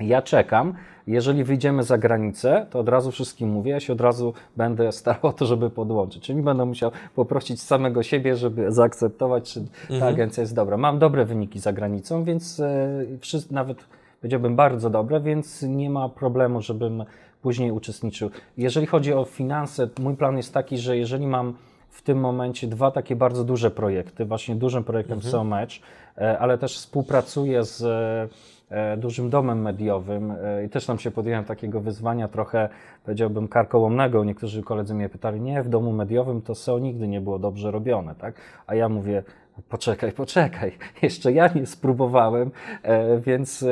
Ja 0.00 0.22
czekam. 0.22 0.74
Jeżeli 1.06 1.44
wyjdziemy 1.44 1.82
za 1.82 1.98
granicę, 1.98 2.66
to 2.70 2.78
od 2.78 2.88
razu 2.88 3.10
wszystkim 3.10 3.48
mówię, 3.48 3.70
ja 3.70 3.80
się 3.80 3.92
od 3.92 4.00
razu 4.00 4.34
będę 4.56 4.92
starał 4.92 5.26
o 5.26 5.32
to, 5.32 5.46
żeby 5.46 5.70
podłączyć. 5.70 6.22
Czyli 6.22 6.42
będę 6.42 6.64
musiał 6.64 6.90
poprosić 7.14 7.62
samego 7.62 8.02
siebie, 8.02 8.36
żeby 8.36 8.72
zaakceptować, 8.72 9.52
czy 9.52 9.60
ta 9.88 9.94
mhm. 9.94 10.14
agencja 10.14 10.40
jest 10.40 10.54
dobra. 10.54 10.76
Mam 10.76 10.98
dobre 10.98 11.24
wyniki 11.24 11.58
za 11.60 11.72
granicą, 11.72 12.24
więc 12.24 12.60
e, 12.60 13.04
nawet 13.50 13.78
powiedziałbym 14.20 14.56
bardzo 14.56 14.90
dobre, 14.90 15.20
więc 15.20 15.62
nie 15.62 15.90
ma 15.90 16.08
problemu, 16.08 16.60
żebym 16.60 17.04
później 17.42 17.70
uczestniczył. 17.70 18.30
Jeżeli 18.58 18.86
chodzi 18.86 19.12
o 19.12 19.24
finanse, 19.24 19.88
mój 20.00 20.16
plan 20.16 20.36
jest 20.36 20.54
taki, 20.54 20.78
że 20.78 20.96
jeżeli 20.96 21.26
mam 21.26 21.54
w 21.90 22.02
tym 22.02 22.18
momencie 22.18 22.66
dwa 22.66 22.90
takie 22.90 23.16
bardzo 23.16 23.44
duże 23.44 23.70
projekty, 23.70 24.24
właśnie 24.24 24.56
dużym 24.56 24.84
projektem 24.84 25.18
mhm. 25.24 25.46
Match, 25.46 25.72
e, 26.18 26.38
ale 26.38 26.58
też 26.58 26.76
współpracuję 26.76 27.64
z 27.64 27.82
dużym 28.96 29.30
domem 29.30 29.62
mediowym 29.62 30.30
e, 30.30 30.64
i 30.64 30.68
też 30.68 30.86
tam 30.86 30.98
się 30.98 31.10
podjąłem 31.10 31.44
takiego 31.44 31.80
wyzwania 31.80 32.28
trochę, 32.28 32.68
powiedziałbym, 33.04 33.48
karkołomnego. 33.48 34.24
Niektórzy 34.24 34.62
koledzy 34.62 34.94
mnie 34.94 35.08
pytali, 35.08 35.40
nie, 35.40 35.62
w 35.62 35.68
domu 35.68 35.92
mediowym 35.92 36.42
to 36.42 36.54
SEO 36.54 36.78
nigdy 36.78 37.08
nie 37.08 37.20
było 37.20 37.38
dobrze 37.38 37.70
robione, 37.70 38.14
tak? 38.14 38.34
A 38.66 38.74
ja 38.74 38.88
mówię, 38.88 39.22
poczekaj, 39.68 40.12
poczekaj, 40.12 40.72
jeszcze 41.02 41.32
ja 41.32 41.48
nie 41.54 41.66
spróbowałem, 41.66 42.50
e, 42.82 43.20
więc 43.20 43.64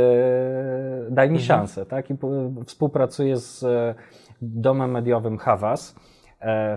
daj 1.10 1.30
mi 1.30 1.38
mhm. 1.38 1.40
szansę, 1.40 1.86
tak? 1.86 2.10
I 2.10 2.14
współpracuję 2.66 3.36
z 3.36 3.64
domem 4.42 4.90
mediowym 4.90 5.38
Havas 5.38 5.94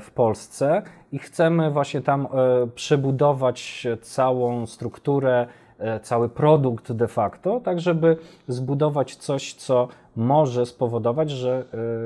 w 0.02 0.12
Polsce 0.12 0.82
i 1.12 1.20
chcemy 1.20 1.72
właśnie 1.72 2.02
tam 2.02 2.28
przebudować 2.76 3.88
całą 4.02 4.66
strukturę 4.66 5.48
E, 5.69 5.69
cały 6.04 6.30
produkt 6.30 6.92
de 6.92 7.08
facto, 7.08 7.60
tak 7.60 7.80
żeby 7.80 8.18
zbudować 8.48 9.16
coś, 9.16 9.54
co 9.54 9.88
może 10.16 10.66
spowodować, 10.66 11.30
że 11.32 11.66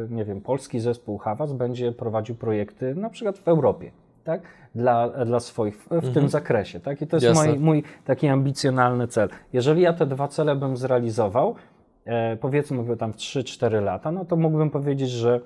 e, 0.09 0.13
nie 0.13 0.25
wiem, 0.25 0.41
polski 0.41 0.79
zespół 0.79 1.17
Havas 1.17 1.53
będzie 1.53 1.91
prowadził 1.91 2.36
projekty 2.36 2.95
na 2.95 3.09
przykład 3.09 3.38
w 3.38 3.47
Europie. 3.47 3.91
Tak? 4.23 4.41
Dla, 4.75 5.09
dla 5.09 5.39
swoich, 5.39 5.77
w 5.77 5.91
mhm. 5.91 6.13
tym 6.13 6.29
zakresie. 6.29 6.79
Tak? 6.79 7.01
I 7.01 7.07
to 7.07 7.17
jest 7.17 7.45
mój, 7.45 7.59
mój 7.59 7.83
taki 8.05 8.27
ambicjonalny 8.27 9.07
cel. 9.07 9.29
Jeżeli 9.53 9.81
ja 9.81 9.93
te 9.93 10.05
dwa 10.05 10.27
cele 10.27 10.55
bym 10.55 10.77
zrealizował, 10.77 11.55
e, 12.05 12.38
powiedzmy 12.38 12.97
tam 12.97 13.13
w 13.13 13.15
3-4 13.15 13.83
lata, 13.83 14.12
no 14.12 14.25
to 14.25 14.36
mógłbym 14.36 14.69
powiedzieć, 14.69 15.09
że 15.09 15.39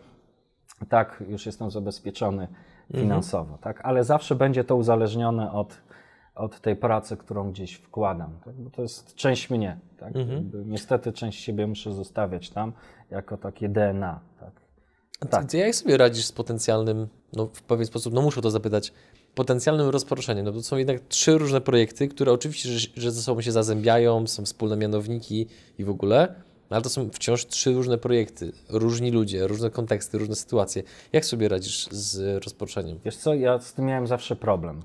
tak, 0.90 1.24
już 1.30 1.46
jestem 1.46 1.72
zabezpieczony 1.72 2.44
mhm. 2.44 3.04
finansowo, 3.04 3.58
tak? 3.62 3.82
ale 3.84 4.04
zawsze 4.04 4.36
będzie 4.36 4.64
to 4.64 4.76
uzależnione 4.76 5.52
od 5.52 5.78
od 6.38 6.62
tej 6.62 6.76
pracy, 6.76 7.18
którą 7.18 7.52
gdzieś 7.52 7.74
wkładam. 7.74 8.40
Tak? 8.46 8.54
Bo 8.56 8.70
to 8.70 8.82
jest 8.82 9.16
część 9.16 9.50
mnie. 9.50 9.80
Tak? 9.98 10.16
Mhm. 10.16 10.52
Niestety 10.66 11.14
część 11.14 11.44
siebie 11.44 11.68
muszę 11.68 11.94
zostawiać 11.94 12.50
tam 12.50 12.74
jako 13.12 13.38
takie 13.38 13.70
DNA. 13.70 14.20
Tak? 14.40 14.52
Tak. 15.30 15.54
Jak 15.54 15.76
sobie 15.76 15.98
radzisz 15.98 16.26
z 16.26 16.32
potencjalnym, 16.32 17.08
no 17.34 17.46
w 17.46 17.62
pewien 17.62 17.86
sposób, 17.86 18.14
no 18.14 18.22
muszę 18.22 18.42
to 18.42 18.52
zapytać, 18.52 18.94
potencjalnym 19.36 19.90
rozproszeniem? 19.90 20.46
No 20.46 20.52
to 20.52 20.64
są 20.64 20.78
jednak 20.78 21.00
trzy 21.08 21.38
różne 21.38 21.62
projekty, 21.62 22.08
które 22.08 22.32
oczywiście, 22.32 22.70
że, 22.70 22.88
że 22.96 23.12
ze 23.12 23.22
sobą 23.22 23.42
się 23.42 23.52
zazębiają, 23.52 24.28
są 24.28 24.46
wspólne 24.46 24.78
mianowniki 24.78 25.48
i 25.78 25.84
w 25.84 25.90
ogóle, 25.90 26.36
ale 26.70 26.82
to 26.82 26.90
są 26.90 27.10
wciąż 27.10 27.46
trzy 27.46 27.74
różne 27.74 27.98
projekty, 27.98 28.52
różni 28.70 29.12
ludzie, 29.12 29.48
różne 29.48 29.70
konteksty, 29.70 30.18
różne 30.18 30.36
sytuacje. 30.36 30.84
Jak 31.14 31.26
sobie 31.26 31.50
radzisz 31.50 31.88
z 31.92 32.44
rozproszeniem? 32.46 33.00
Wiesz 33.06 33.18
co, 33.18 33.34
ja 33.34 33.60
z 33.60 33.74
tym 33.74 33.86
miałem 33.86 34.08
zawsze 34.08 34.36
problem. 34.36 34.82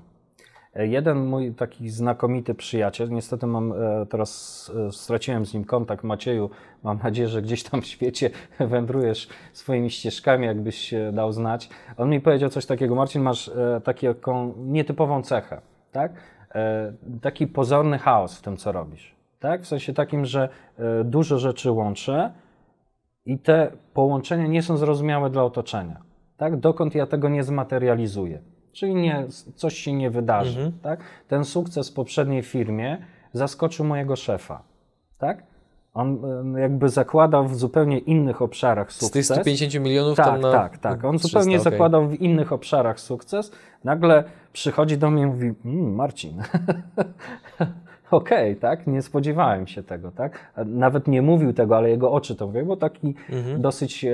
Jeden 0.75 1.25
mój 1.25 1.53
taki 1.53 1.89
znakomity 1.89 2.55
przyjaciel, 2.55 3.09
niestety 3.09 3.47
mam 3.47 3.71
e, 3.71 4.05
teraz 4.05 4.71
e, 4.87 4.91
straciłem 4.91 5.45
z 5.45 5.53
nim 5.53 5.63
kontakt, 5.65 6.03
Macieju. 6.03 6.49
Mam 6.83 6.99
nadzieję, 7.03 7.27
że 7.27 7.41
gdzieś 7.41 7.63
tam 7.63 7.81
w 7.81 7.85
świecie 7.85 8.29
wędrujesz 8.59 9.27
swoimi 9.53 9.89
ścieżkami, 9.89 10.45
jakbyś 10.45 10.93
dał 11.13 11.31
znać. 11.31 11.69
On 11.97 12.09
mi 12.09 12.21
powiedział 12.21 12.49
coś 12.49 12.65
takiego: 12.65 12.95
Marcin, 12.95 13.21
masz 13.21 13.47
e, 13.47 13.81
taką 13.83 14.53
nietypową 14.57 15.23
cechę, 15.23 15.61
tak? 15.91 16.11
Taki 17.21 17.47
pozorny 17.47 17.97
chaos 17.97 18.39
w 18.39 18.41
tym, 18.41 18.57
co 18.57 18.71
robisz. 18.71 19.15
Tak? 19.39 19.61
W 19.61 19.67
sensie 19.67 19.93
takim, 19.93 20.25
że 20.25 20.49
dużo 21.03 21.39
rzeczy 21.39 21.71
łączę 21.71 22.33
i 23.25 23.39
te 23.39 23.71
połączenia 23.93 24.47
nie 24.47 24.61
są 24.61 24.77
zrozumiałe 24.77 25.29
dla 25.29 25.43
otoczenia. 25.43 26.01
Tak? 26.37 26.59
Dokąd 26.59 26.95
ja 26.95 27.07
tego 27.07 27.29
nie 27.29 27.43
zmaterializuję. 27.43 28.41
Czyli 28.73 28.95
nie, 28.95 29.25
coś 29.55 29.77
się 29.77 29.93
nie 29.93 30.09
wydarzy. 30.09 30.59
Mhm. 30.59 30.79
Tak? 30.81 30.99
Ten 31.27 31.45
sukces 31.45 31.89
w 31.89 31.93
poprzedniej 31.93 32.43
firmie 32.43 32.97
zaskoczył 33.33 33.85
mojego 33.85 34.15
szefa. 34.15 34.63
Tak? 35.17 35.43
On 35.93 36.21
jakby 36.57 36.89
zakładał 36.89 37.47
w 37.47 37.55
zupełnie 37.55 37.99
innych 37.99 38.41
obszarach 38.41 38.91
sukces. 38.91 39.09
Z 39.09 39.11
tych 39.11 39.25
150 39.25 39.85
milionów 39.85 40.17
tak, 40.17 40.41
na... 40.41 40.51
Tak, 40.51 40.77
tak. 40.77 41.05
On 41.05 41.17
300, 41.17 41.27
zupełnie 41.27 41.59
okay. 41.59 41.71
zakładał 41.71 42.07
w 42.07 42.13
innych 42.13 42.53
obszarach 42.53 42.99
sukces. 42.99 43.51
Nagle 43.83 44.23
przychodzi 44.53 44.97
do 44.97 45.11
mnie 45.11 45.23
i 45.23 45.25
mówi, 45.25 45.53
mmm, 45.65 45.95
Marcin, 45.95 46.41
okej, 48.13 48.51
okay, 48.51 48.61
tak, 48.61 48.87
nie 48.87 49.01
spodziewałem 49.01 49.67
się 49.67 49.83
tego, 49.83 50.11
tak. 50.11 50.53
Nawet 50.65 51.07
nie 51.07 51.21
mówił 51.21 51.53
tego, 51.53 51.77
ale 51.77 51.89
jego 51.89 52.11
oczy 52.11 52.35
to 52.35 52.47
mówią, 52.47 52.65
bo 52.65 52.77
taki 52.77 53.15
mhm. 53.29 53.61
dosyć 53.61 54.05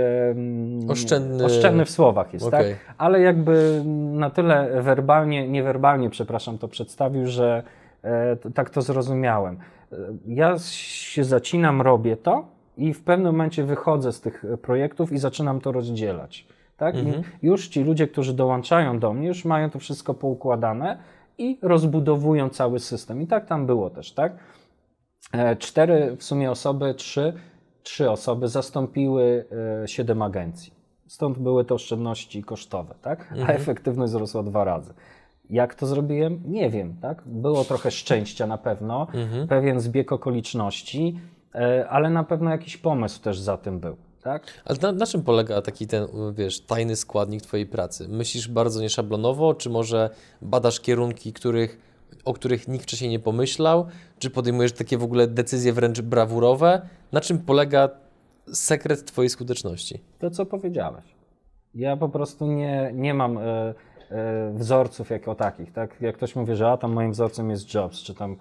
oszczędny. 0.88 1.45
oszczędny 1.45 1.85
w 1.85 1.89
słowach 1.89 2.33
jest, 2.33 2.45
okay. 2.45 2.63
tak. 2.63 2.95
Ale 2.97 3.21
jakby 3.21 3.81
na 4.12 4.29
tyle 4.29 4.81
werbalnie, 4.81 5.47
niewerbalnie, 5.47 6.09
przepraszam, 6.09 6.57
to 6.57 6.67
przedstawił, 6.67 7.27
że 7.27 7.63
e, 8.03 8.35
tak 8.53 8.69
to 8.69 8.81
zrozumiałem. 8.81 9.57
E, 9.91 9.95
ja 10.27 10.55
się 10.59 11.23
zacinam, 11.23 11.81
robię 11.81 12.17
to 12.17 12.45
i 12.77 12.93
w 12.93 13.03
pewnym 13.03 13.31
momencie 13.31 13.63
wychodzę 13.63 14.13
z 14.13 14.21
tych 14.21 14.45
projektów 14.62 15.12
i 15.12 15.17
zaczynam 15.17 15.62
to 15.62 15.71
rozdzielać. 15.71 16.47
Tak? 16.77 16.95
Mhm. 16.95 17.23
Już 17.41 17.67
ci 17.67 17.83
ludzie, 17.83 18.07
którzy 18.07 18.33
dołączają 18.33 18.99
do 18.99 19.13
mnie, 19.13 19.27
już 19.27 19.45
mają 19.45 19.69
to 19.69 19.79
wszystko 19.79 20.13
poukładane 20.13 20.97
i 21.39 21.60
rozbudowują 21.62 22.49
cały 22.49 22.80
system. 22.80 23.21
I 23.21 23.28
tak 23.28 23.45
tam 23.45 23.65
było 23.65 23.89
też, 23.89 24.12
tak? 24.12 24.34
E, 25.32 25.56
cztery 25.56 26.15
w 26.17 26.23
sumie 26.23 26.52
osoby, 26.52 26.93
trzy, 26.93 27.34
trzy 27.84 28.12
osoby 28.12 28.47
zastąpiły 28.47 29.45
e, 29.84 29.88
siedem 29.88 30.21
agencji. 30.21 30.73
Stąd 31.08 31.38
były 31.39 31.65
to 31.65 31.75
oszczędności 31.75 32.43
kosztowe, 32.43 32.95
tak? 33.02 33.32
A 33.32 33.36
mhm. 33.36 33.58
efektywność 33.62 34.12
wzrosła 34.12 34.43
dwa 34.43 34.63
razy. 34.63 34.93
Jak 35.49 35.75
to 35.75 35.88
zrobiłem? 35.88 36.41
Nie 36.45 36.69
wiem, 36.69 36.95
tak? 37.02 37.21
Było 37.25 37.63
trochę 37.63 37.91
szczęścia 37.91 38.47
na 38.47 38.58
pewno, 38.58 39.08
mhm. 39.13 39.47
pewien 39.47 39.80
zbieg 39.80 40.12
okoliczności, 40.12 41.19
e, 41.56 41.89
ale 41.89 42.10
na 42.10 42.23
pewno 42.23 42.49
jakiś 42.49 42.78
pomysł 42.78 43.21
też 43.21 43.39
za 43.39 43.58
tym 43.58 43.80
był. 43.80 43.97
Tak? 44.23 44.43
Ale 44.65 44.77
na, 44.82 44.91
na, 44.91 45.05
czym 45.05 45.23
polega 45.23 45.62
taki 45.62 45.88
ten, 45.88 46.08
wiesz, 46.34 46.62
tajny 46.62 46.95
składnik 46.95 47.41
Twojej 47.41 47.65
pracy? 47.65 48.08
Myślisz 48.08 48.47
bardzo 48.47 48.82
nieszablonowo, 48.82 49.53
czy 49.53 49.69
może 49.69 50.10
badasz 50.41 50.79
kierunki, 50.79 51.34
których, 51.34 51.77
o 52.25 52.34
których 52.34 52.67
nikt 52.67 52.84
wcześniej 52.84 53.12
nie 53.12 53.19
pomyślał? 53.19 53.86
Czy 54.19 54.29
podejmujesz 54.29 54.73
takie 54.73 54.97
w 54.97 55.03
ogóle 55.03 55.27
decyzje 55.27 55.73
wręcz 55.73 56.01
brawurowe? 56.01 56.82
Na 57.12 57.21
czym 57.21 57.39
polega 57.39 57.89
sekret 58.53 59.05
Twojej 59.05 59.29
skuteczności? 59.29 59.99
To, 60.19 60.29
co 60.29 60.45
powiedziałeś. 60.45 61.05
Ja 61.75 61.97
po 61.97 62.10
prostu 62.10 62.47
nie, 62.47 62.91
nie 62.93 63.13
mam 63.13 63.38
e, 63.38 63.73
wzorców 64.53 65.10
jako 65.10 65.36
takich. 65.36 65.73
Tak? 65.73 66.01
Jak 66.01 66.15
ktoś 66.15 66.36
mówi, 66.36 66.55
że 66.55 66.71
a 66.71 66.77
tam 66.77 66.91
moim 66.93 67.12
wzorcem 67.12 67.49
jest 67.49 67.73
Jobs, 67.73 68.03
czy 68.03 68.15
tam, 68.15 68.36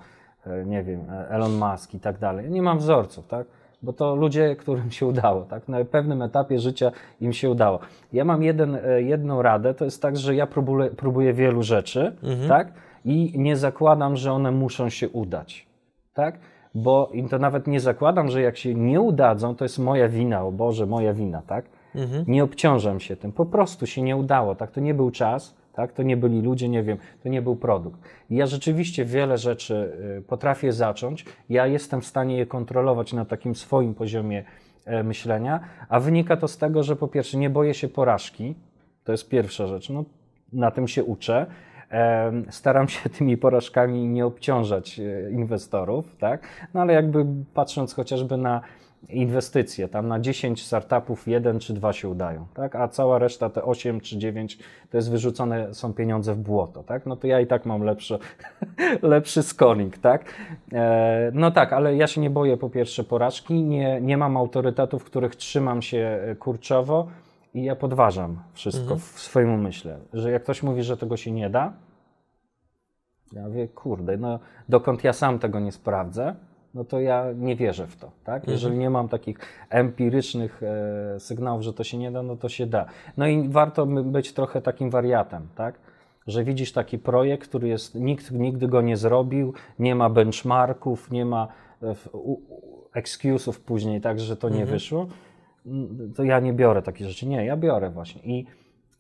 e, 0.47 0.65
nie 0.65 0.83
wiem, 0.83 1.01
Elon 1.29 1.53
Musk 1.53 1.95
i 1.95 2.01
tak 2.01 2.19
dalej. 2.19 2.51
Nie 2.51 2.63
mam 2.63 2.79
wzorców, 2.79 3.27
tak? 3.27 3.47
Bo 3.83 3.93
to 3.93 4.17
ludzie, 4.17 4.57
którym 4.57 4.91
się 4.91 5.07
udało, 5.07 5.43
tak? 5.43 5.69
Na 5.69 5.85
pewnym 5.85 6.23
etapie 6.23 6.59
życia 6.59 6.91
im 7.21 7.33
się 7.33 7.51
udało. 7.51 7.79
Ja 8.13 8.25
mam 8.25 8.43
jeden, 8.43 8.75
e, 8.75 9.03
jedną 9.03 9.43
radę, 9.43 9.75
to 9.75 9.85
jest 9.85 10.03
tak, 10.03 10.17
że 10.17 10.35
ja 10.35 10.47
próbuję, 10.47 10.91
próbuję 10.91 11.33
wielu 11.33 11.63
rzeczy, 11.63 12.17
mhm. 12.23 12.49
tak? 12.49 12.73
I 13.05 13.33
nie 13.37 13.57
zakładam, 13.57 14.17
że 14.17 14.33
one 14.33 14.51
muszą 14.51 14.89
się 14.89 15.09
udać, 15.09 15.67
tak? 16.15 16.39
Bo 16.75 17.11
i 17.13 17.25
to 17.25 17.39
nawet 17.39 17.67
nie 17.67 17.81
zakładam, 17.81 18.29
że 18.29 18.43
jak 18.43 18.57
się 18.57 18.75
nie 18.75 19.01
udadzą, 19.01 19.55
to 19.55 19.65
jest 19.65 19.79
moja 19.79 20.09
wina, 20.09 20.45
o 20.45 20.53
Boże, 20.53 20.87
moja 20.87 21.15
wina, 21.15 21.43
tak? 21.47 21.65
Mhm. 21.95 22.25
Nie 22.29 22.45
obciążam 22.45 23.01
się 23.01 23.17
tym, 23.17 23.33
po 23.33 23.47
prostu 23.47 23.87
się 23.87 24.03
nie 24.03 24.17
udało, 24.17 24.55
tak? 24.55 24.71
To 24.71 24.81
nie 24.81 24.95
był 24.95 25.11
czas, 25.11 25.58
tak? 25.79 25.93
To 25.93 26.03
nie 26.03 26.17
byli 26.17 26.43
ludzie, 26.43 26.69
nie 26.69 26.83
wiem, 26.83 26.99
to 27.23 27.29
nie 27.29 27.43
był 27.43 27.57
produkt. 27.57 28.01
Ja 28.31 28.47
rzeczywiście 28.47 29.05
wiele 29.05 29.39
rzeczy 29.39 29.93
y, 30.19 30.23
potrafię 30.23 30.73
zacząć, 30.73 31.25
ja 31.49 31.67
jestem 31.67 32.01
w 32.01 32.07
stanie 32.07 32.37
je 32.37 32.47
kontrolować 32.47 33.13
na 33.13 33.25
takim 33.25 33.55
swoim 33.55 33.95
poziomie 33.95 34.45
e, 34.85 35.03
myślenia, 35.03 35.61
a 35.89 36.01
wynika 36.01 36.37
to 36.37 36.49
z 36.49 36.59
tego, 36.59 36.83
że 36.83 36.97
po 36.97 37.09
pierwsze 37.09 37.39
nie 37.39 37.51
boję 37.51 37.75
się 37.75 37.89
porażki, 37.89 38.55
to 39.05 39.13
jest 39.13 39.29
pierwsza 39.29 39.67
rzecz, 39.67 39.91
no, 39.91 40.05
na 40.53 40.71
tym 40.71 40.89
się 40.89 41.05
uczę. 41.05 41.47
Staram 42.51 42.89
się 42.89 43.11
tymi 43.19 43.37
porażkami 43.37 44.07
nie 44.07 44.27
obciążać 44.27 45.01
e, 45.01 45.31
inwestorów, 45.31 46.17
tak? 46.17 46.47
No 46.75 46.81
ale 46.81 46.93
jakby 46.93 47.27
patrząc 47.55 47.95
chociażby 47.95 48.37
na 48.37 48.61
inwestycje. 49.09 49.89
Tam 49.89 50.09
na 50.09 50.21
10 50.21 50.67
startupów 50.67 51.29
jeden 51.29 51.59
czy 51.59 51.75
dwa 51.75 51.93
się 51.93 52.09
udają, 52.09 52.47
tak? 52.55 52.77
a 52.77 52.89
cała 52.89 53.19
reszta, 53.19 53.51
te 53.51 53.63
8 53.63 54.01
czy 54.01 54.19
9, 54.19 54.59
to 54.91 54.97
jest 54.97 55.11
wyrzucone 55.11 55.75
są 55.75 55.95
pieniądze 55.95 56.35
w 56.35 56.39
błoto. 56.39 56.83
Tak? 56.83 57.07
No 57.07 57.17
to 57.17 57.27
ja 57.27 57.41
i 57.41 57.47
tak 57.47 57.67
mam 57.67 57.83
lepszy, 57.83 58.19
lepszy 59.03 59.43
scoring. 59.43 59.99
Tak? 59.99 60.25
E, 60.73 61.31
no 61.35 61.51
tak, 61.51 61.73
ale 61.73 61.97
ja 61.97 62.07
się 62.07 62.21
nie 62.21 62.31
boję 62.31 62.57
po 62.57 62.71
pierwsze 62.71 63.05
porażki, 63.05 63.63
nie, 63.63 64.01
nie 64.01 64.17
mam 64.17 64.37
autorytetów, 64.37 65.05
których 65.05 65.37
trzymam 65.37 65.83
się 65.83 66.21
e, 66.23 66.35
kurczowo 66.35 67.07
i 67.55 67.65
ja 67.65 67.77
podważam 67.77 68.43
wszystko 68.53 68.83
mhm. 68.83 69.01
w 69.01 69.21
swoim 69.21 69.53
umyśle. 69.53 69.99
Że 70.13 70.31
jak 70.31 70.43
ktoś 70.43 70.63
mówi, 70.63 70.83
że 70.83 70.97
tego 70.97 71.17
się 71.17 71.31
nie 71.31 71.51
da, 71.51 71.73
ja 73.33 73.43
mówię, 73.43 73.69
kurde, 73.69 74.17
no 74.17 74.39
dokąd 74.69 75.05
ja 75.05 75.13
sam 75.13 75.39
tego 75.39 75.61
nie 75.61 75.73
sprawdzę, 75.73 76.35
no 76.79 76.85
to 76.85 77.01
ja 77.01 77.27
nie 77.37 77.57
wierzę 77.57 77.87
w 77.87 77.97
to. 77.97 78.11
Tak? 78.25 78.37
Mhm. 78.37 78.53
Jeżeli 78.53 78.79
nie 78.79 78.91
mam 78.91 79.09
takich 79.09 79.39
empirycznych 79.71 80.63
e, 80.63 81.21
sygnałów, 81.21 81.63
że 81.63 81.73
to 81.73 81.85
się 81.85 81.99
nie 81.99 82.11
da, 82.11 82.23
no 82.23 82.37
to 82.37 82.49
się 82.49 82.67
da. 82.67 82.87
No 83.17 83.27
i 83.27 83.49
warto 83.49 83.87
być 83.87 84.33
trochę 84.33 84.63
takim 84.63 84.91
wariatem, 84.91 85.49
tak? 85.55 85.79
że 86.27 86.45
widzisz 86.45 86.73
taki 86.73 86.99
projekt, 86.99 87.49
który 87.49 87.69
jest, 87.69 87.95
nikt 87.95 88.31
nigdy 88.31 88.69
go 88.69 88.83
nie 88.83 88.97
zrobił, 88.97 89.55
nie 89.79 89.95
ma 89.95 90.11
benchmarków, 90.11 91.11
nie 91.11 91.25
ma 91.25 91.49
e, 91.83 91.95
excusów 92.95 93.61
później, 93.61 94.01
tak, 94.01 94.21
że 94.21 94.37
to 94.37 94.49
nie 94.49 94.61
mhm. 94.61 94.71
wyszło, 94.71 95.07
to 96.17 96.25
ja 96.25 96.41
nie 96.41 96.53
biorę 96.53 96.83
takich 96.83 97.07
rzeczy. 97.07 97.27
Nie, 97.27 97.45
ja 97.45 97.57
biorę 97.57 97.91
właśnie. 97.91 98.23
I 98.25 98.47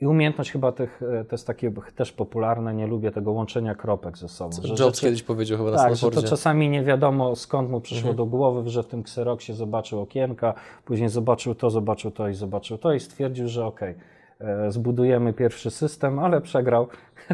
i 0.01 0.07
umiejętność 0.07 0.51
chyba 0.51 0.73
tych, 0.73 1.03
e, 1.03 1.25
to 1.25 1.35
jest 1.35 1.47
takie 1.47 1.73
też 1.97 2.13
popularne, 2.13 2.75
nie 2.75 2.87
lubię 2.87 3.11
tego 3.11 3.33
łączenia 3.33 3.75
kropek 3.75 4.19
ze 4.19 4.29
sobą. 4.29 4.53
Że 4.63 4.69
Jobs 4.69 4.81
rzeczy, 4.81 5.01
kiedyś 5.01 5.23
powiedział 5.23 5.59
chyba 5.59 5.71
na 5.71 5.77
Tak, 5.77 5.97
że 5.97 6.11
to 6.11 6.23
czasami 6.23 6.69
nie 6.69 6.83
wiadomo 6.83 7.37
skąd 7.37 7.71
mu 7.71 7.81
przyszło 7.81 8.11
mhm. 8.11 8.17
do 8.17 8.27
głowy, 8.27 8.71
że 8.71 8.83
w 8.83 8.87
tym 8.87 9.01
Xeroxie 9.01 9.55
zobaczył 9.55 10.01
okienka, 10.01 10.55
później 10.85 11.09
zobaczył 11.09 11.55
to, 11.55 11.71
zobaczył 11.71 12.11
to 12.11 12.29
i 12.29 12.35
zobaczył 12.35 12.79
to 12.79 12.93
i 12.93 13.01
stwierdził, 13.01 13.49
że 13.49 13.67
okej, 13.67 13.95
okay, 14.41 14.73
zbudujemy 14.73 15.33
pierwszy 15.33 15.71
system, 15.71 16.19
ale 16.19 16.41
przegrał 16.41 16.89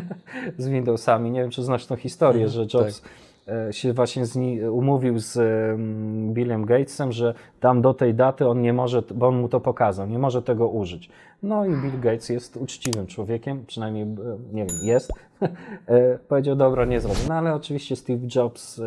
z 0.59 0.69
Windowsami. 0.69 1.31
Nie 1.31 1.41
wiem, 1.41 1.51
czy 1.51 1.63
znasz 1.63 1.87
tą 1.87 1.97
historię, 1.97 2.45
mhm, 2.45 2.69
że 2.69 2.79
Jobs... 2.79 3.01
Tak 3.01 3.11
E, 3.11 3.24
się 3.71 3.93
właśnie 3.93 4.27
z 4.27 4.37
umówił 4.71 5.19
z 5.19 5.39
Billem 6.33 6.65
Gatesem, 6.65 7.13
że 7.13 7.35
tam 7.61 7.83
do 7.83 7.95
tej 7.95 8.15
daty 8.15 8.49
on 8.49 8.63
nie 8.63 8.73
może, 8.73 9.03
bo 9.15 9.29
on 9.29 9.41
mu 9.41 9.49
to 9.49 9.61
pokazał, 9.61 10.07
nie 10.07 10.19
może 10.19 10.43
tego 10.43 10.69
użyć. 10.69 11.11
No 11.43 11.67
i 11.67 11.69
Bill 11.69 12.01
Gates 12.01 12.29
jest 12.29 12.57
uczciwym 12.57 13.07
człowiekiem, 13.07 13.65
przynajmniej, 13.67 14.05
e, 14.05 14.07
nie 14.53 14.67
wiem, 14.67 14.77
jest. 14.83 15.13
E, 15.87 16.19
powiedział, 16.19 16.57
dobra, 16.57 16.85
nie 16.85 17.01
zrobię. 17.01 17.21
No 17.29 17.35
ale 17.35 17.55
oczywiście 17.55 17.97
Steve 17.97 18.27
Jobs 18.35 18.81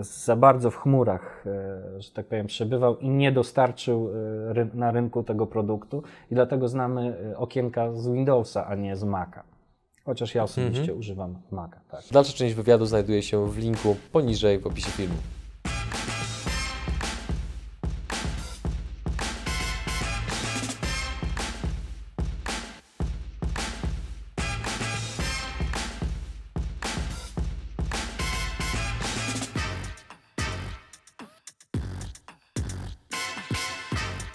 za 0.00 0.36
bardzo 0.36 0.70
w 0.70 0.76
chmurach, 0.76 1.44
że 1.98 2.10
tak 2.10 2.26
powiem, 2.26 2.46
przebywał 2.46 2.96
i 2.96 3.08
nie 3.08 3.32
dostarczył 3.32 4.10
na 4.74 4.90
rynku 4.90 5.22
tego 5.22 5.46
produktu 5.46 6.02
i 6.30 6.34
dlatego 6.34 6.68
znamy 6.68 7.14
okienka 7.36 7.92
z 7.92 8.08
Windowsa, 8.08 8.66
a 8.66 8.74
nie 8.74 8.96
z 8.96 9.04
Maca. 9.04 9.55
Chociaż 10.06 10.34
ja 10.34 10.42
osobiście 10.42 10.94
używam 10.94 11.38
Maca. 11.50 11.80
Tak. 11.90 12.04
Dalsza 12.12 12.32
część 12.32 12.54
wywiadu 12.54 12.86
znajduje 12.86 13.22
się 13.22 13.50
w 13.50 13.58
linku 13.58 13.96
poniżej 14.12 14.58
w 14.58 14.66
opisie 14.66 14.90
filmu. 14.90 15.16